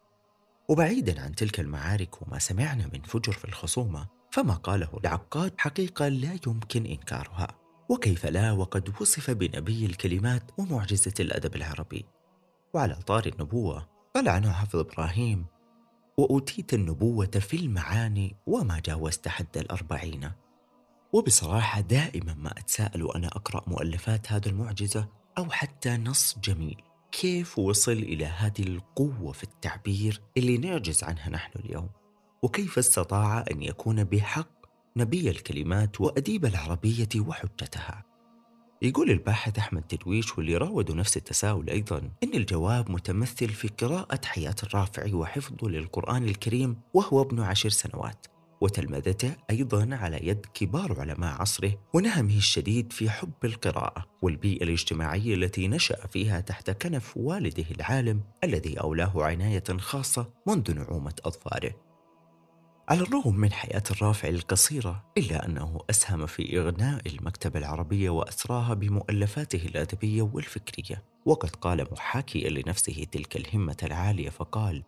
وبعيدا 0.69 1.23
عن 1.23 1.35
تلك 1.35 1.61
المعارك 1.61 2.23
وما 2.23 2.39
سمعنا 2.39 2.91
من 2.93 3.03
فجر 3.03 3.33
في 3.33 3.45
الخصومة 3.45 4.07
فما 4.31 4.55
قاله 4.55 4.89
العقاد 5.05 5.53
حقيقة 5.59 6.09
لا 6.09 6.39
يمكن 6.47 6.87
إنكارها. 6.87 7.49
وكيف 7.89 8.27
لا 8.27 8.53
وقد 8.53 8.93
وصف 9.01 9.31
بنبي 9.31 9.87
الكلمات 9.87 10.43
ومعجزة 10.59 11.15
الأدب 11.21 11.57
العربي. 11.57 12.05
وعلى 12.75 12.95
طار 12.95 13.27
النبوة 13.27 13.89
قال 14.15 14.29
عنه 14.29 14.53
حافظ 14.53 14.77
إبراهيم 14.77 15.47
وأوتيت 16.19 16.75
النبوة 16.75 17.27
في 17.27 17.57
المعاني 17.57 18.37
وما 18.47 18.81
جاوزت 18.85 19.29
حد 19.29 19.57
الأربعين. 19.57 20.31
وبصراحة 21.13 21.81
دائما 21.81 22.35
ما 22.35 22.51
أتساءل 22.59 23.03
وأنا 23.03 23.27
أقرأ 23.27 23.63
مؤلفات 23.67 24.33
هذا 24.33 24.49
المعجزة 24.49 25.09
أو 25.39 25.51
حتى 25.51 25.97
نص 25.97 26.39
جميل. 26.39 26.83
كيف 27.21 27.59
وصل 27.59 27.93
إلى 27.93 28.25
هذه 28.25 28.63
القوة 28.63 29.33
في 29.33 29.45
التعبير 29.45 30.23
اللي 30.37 30.59
نعجز 30.59 31.05
عنها 31.05 31.31
نحن 31.31 31.59
اليوم؟ 31.59 31.89
وكيف 32.43 32.79
استطاع 32.79 33.45
أن 33.51 33.63
يكون 33.63 34.05
بحق 34.05 34.49
نبي 34.97 35.31
الكلمات 35.31 36.01
وأديب 36.01 36.45
العربية 36.45 37.09
وحجتها؟ 37.17 38.05
يقول 38.83 39.11
الباحث 39.11 39.59
أحمد 39.59 39.83
تدويش 39.83 40.39
واللي 40.39 40.57
راودوا 40.57 40.95
نفس 40.95 41.17
التساؤل 41.17 41.71
أيضا 41.71 41.99
إن 41.99 42.35
الجواب 42.35 42.91
متمثل 42.91 43.49
في 43.49 43.69
قراءة 43.69 44.21
حياة 44.25 44.57
الرافعي 44.63 45.13
وحفظه 45.13 45.69
للقرآن 45.69 46.25
الكريم 46.25 46.81
وهو 46.95 47.23
ابن 47.23 47.41
عشر 47.41 47.69
سنوات. 47.69 48.27
وتلمذته 48.61 49.33
أيضا 49.51 49.89
على 49.97 50.29
يد 50.29 50.47
كبار 50.55 51.01
علماء 51.01 51.41
عصره 51.41 51.73
ونهمه 51.95 52.37
الشديد 52.37 52.93
في 52.93 53.11
حب 53.11 53.45
القراءة 53.45 54.07
والبيئة 54.23 54.65
الاجتماعية 54.65 55.35
التي 55.35 55.69
نشأ 55.69 56.07
فيها 56.07 56.41
تحت 56.41 56.71
كنف 56.71 57.17
والده 57.17 57.65
العالم 57.71 58.21
الذي 58.45 58.81
أولاه 58.81 59.13
عناية 59.17 59.65
خاصة 59.79 60.31
منذ 60.47 60.75
نعومة 60.75 61.15
أظفاره. 61.25 61.87
على 62.89 63.01
الرغم 63.01 63.37
من 63.37 63.53
حياة 63.53 63.83
الرافع 63.91 64.29
القصيرة 64.29 65.05
إلا 65.19 65.47
أنه 65.47 65.79
أسهم 65.91 66.27
في 66.27 66.59
إغناء 66.59 67.01
المكتبة 67.07 67.59
العربية 67.59 68.11
وأسراها 68.11 68.75
بمؤلفاته 68.75 69.67
الأدبية 69.67 70.23
والفكرية. 70.23 71.03
وقد 71.27 71.51
قال 71.51 71.87
محاكيا 71.93 72.51
لنفسه 72.51 73.07
تلك 73.13 73.37
الهمة 73.37 73.77
العالية 73.83 74.31
فقال 74.31 74.85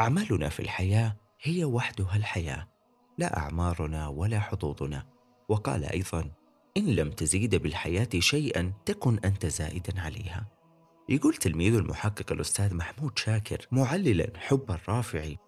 أعمالنا 0.00 0.48
في 0.48 0.60
الحياة 0.60 1.16
هي 1.42 1.64
وحدها 1.64 2.16
الحياة 2.16 2.73
لا 3.18 3.38
أعمارنا 3.38 4.08
ولا 4.08 4.40
حظوظنا. 4.40 5.06
وقال 5.48 5.84
أيضا 5.84 6.30
إن 6.76 6.86
لم 6.86 7.10
تزيد 7.10 7.54
بالحياة 7.54 8.08
شيئا 8.18 8.72
تكن 8.86 9.18
أنت 9.24 9.46
زائدا 9.46 10.00
عليها. 10.00 10.46
يقول 11.08 11.34
تلميذ 11.34 11.74
المحقق 11.74 12.32
الأستاذ 12.32 12.74
محمود 12.74 13.18
شاكر 13.18 13.66
معللا 13.72 14.32
حب 14.36 14.70
الرافعي 14.70 15.38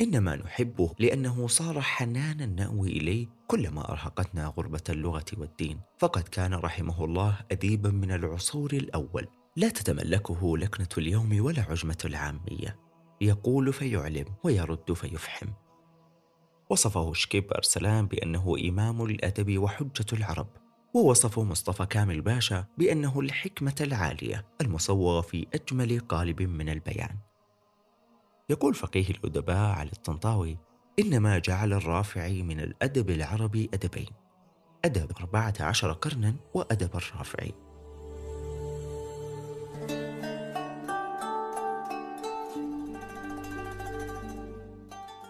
إنما 0.00 0.36
نحبه 0.36 0.94
لأنه 0.98 1.46
صار 1.46 1.80
حنانا 1.80 2.46
نأوي 2.46 2.88
إليه 2.88 3.26
كلما 3.46 3.90
أرهقتنا 3.92 4.46
غربة 4.46 4.82
اللغة 4.88 5.24
والدين. 5.38 5.80
فقد 5.98 6.22
كان 6.22 6.54
رحمه 6.54 7.04
الله 7.04 7.38
أديبا 7.52 7.90
من 7.90 8.12
العصور 8.12 8.72
الأول. 8.72 9.26
لا 9.56 9.68
تتملكه 9.68 10.58
لكنة 10.58 10.88
اليوم 10.98 11.40
ولا 11.40 11.62
عجمة 11.62 11.98
العامية. 12.04 12.78
يقول 13.20 13.72
فيعلم 13.72 14.26
ويرد 14.44 14.92
فيفحم. 14.92 15.46
وصفه 16.70 17.12
شكيب 17.12 17.52
أرسلان 17.52 18.06
بأنه 18.06 18.56
إمام 18.68 19.04
الأدب 19.04 19.58
وحجة 19.58 20.06
العرب 20.12 20.48
ووصفه 20.94 21.42
مصطفى 21.42 21.86
كامل 21.86 22.20
باشا 22.20 22.64
بأنه 22.78 23.20
الحكمة 23.20 23.74
العالية 23.80 24.46
المصوغة 24.60 25.20
في 25.20 25.46
أجمل 25.54 26.00
قالب 26.00 26.42
من 26.42 26.68
البيان. 26.68 27.18
يقول 28.50 28.74
فقيه 28.74 29.10
الأدباء 29.10 29.70
على 29.70 29.90
الطنطاوي 29.92 30.58
إنما 30.98 31.38
جعل 31.38 31.72
الرافعي 31.72 32.42
من 32.42 32.60
الأدب 32.60 33.10
العربي 33.10 33.70
أدبين 33.74 34.10
أدب 34.84 35.12
أربعة 35.20 35.54
عشر 35.60 35.92
قرنا 35.92 36.34
وأدب 36.54 36.96
الرافعي. 36.96 37.63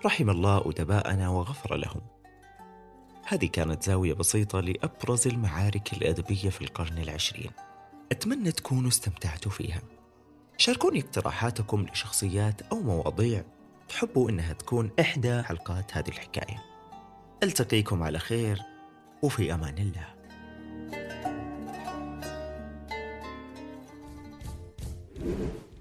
رحم 0.05 0.31
الله 0.31 0.71
أدباءنا 0.71 1.29
وغفر 1.29 1.77
لهم 1.77 2.01
هذه 3.27 3.47
كانت 3.47 3.83
زاوية 3.83 4.13
بسيطة 4.13 4.61
لأبرز 4.61 5.29
المعارك 5.29 5.93
الأدبية 5.93 6.51
في 6.51 6.63
القرن 6.63 6.99
العشرين 6.99 7.51
أتمنى 8.13 8.53
تكونوا 8.53 8.89
استمتعتوا 8.89 9.51
فيها 9.53 9.83
شاركوني 10.57 11.01
اقتراحاتكم 11.01 11.87
لشخصيات 11.93 12.63
أو 12.63 12.81
مواضيع 12.81 13.45
تحبوا 13.89 14.31
إنها 14.31 14.53
تكون 14.53 14.91
إحدى 15.01 15.43
حلقات 15.43 15.97
هذه 15.97 16.09
الحكاية 16.09 16.63
ألتقيكم 17.43 18.03
على 18.03 18.19
خير 18.19 18.63
وفي 19.23 19.55
أمان 19.55 19.79
الله 19.79 20.15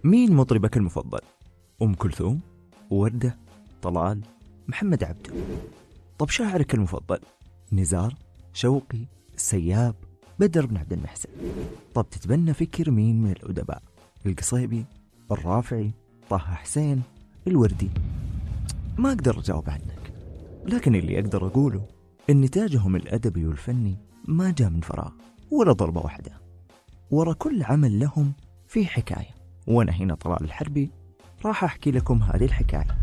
مين 0.04 0.34
مطربك 0.34 0.78
المفضل؟ 0.78 1.22
أم 1.82 1.94
كلثوم؟ 1.94 2.42
وردة؟ 2.90 3.43
طلال؟ 3.84 4.22
محمد 4.68 5.04
عبده 5.04 5.34
طب 6.20 6.30
شاعرك 6.30 6.74
المفضل؟ 6.74 7.20
نزار؟ 7.72 8.16
شوقي؟ 8.54 9.06
السياب؟ 9.36 9.96
بدر 10.40 10.66
بن 10.66 10.78
عبد 10.78 10.94
المحسن 10.94 11.30
طب 11.94 12.10
تتبنى 12.12 12.54
فكر 12.54 12.92
مين 12.92 13.22
من 13.22 13.32
الأدباء؟ 13.32 13.84
القصيبي 14.26 14.86
الرافعي 15.32 15.92
طه 16.30 16.38
حسين 16.38 17.02
الوردي 17.48 17.90
ما 18.98 19.10
أقدر 19.10 19.40
أجاوب 19.40 19.70
عنك 19.70 20.14
لكن 20.66 20.96
اللي 20.96 21.20
أقدر 21.20 21.48
أقوله 21.48 21.86
إن 22.30 22.42
نتاجهم 22.42 22.96
الأدبي 22.96 23.46
والفني 23.46 23.96
ما 24.28 24.52
جاء 24.58 24.70
من 24.70 24.82
فراغ 24.82 25.12
ولا 25.52 25.72
ضربة 25.72 26.02
واحدة 26.02 26.32
ورا 27.12 27.34
كل 27.34 27.64
عمل 27.64 28.00
لهم 28.00 28.34
في 28.68 28.86
حكاية 28.86 29.36
وأنا 29.68 29.92
هنا 29.92 30.16
طلال 30.16 30.44
الحربي 30.44 30.92
راح 31.46 31.64
أحكي 31.64 31.92
لكم 31.92 32.24
هذه 32.24 32.46
الحكاية 32.46 33.03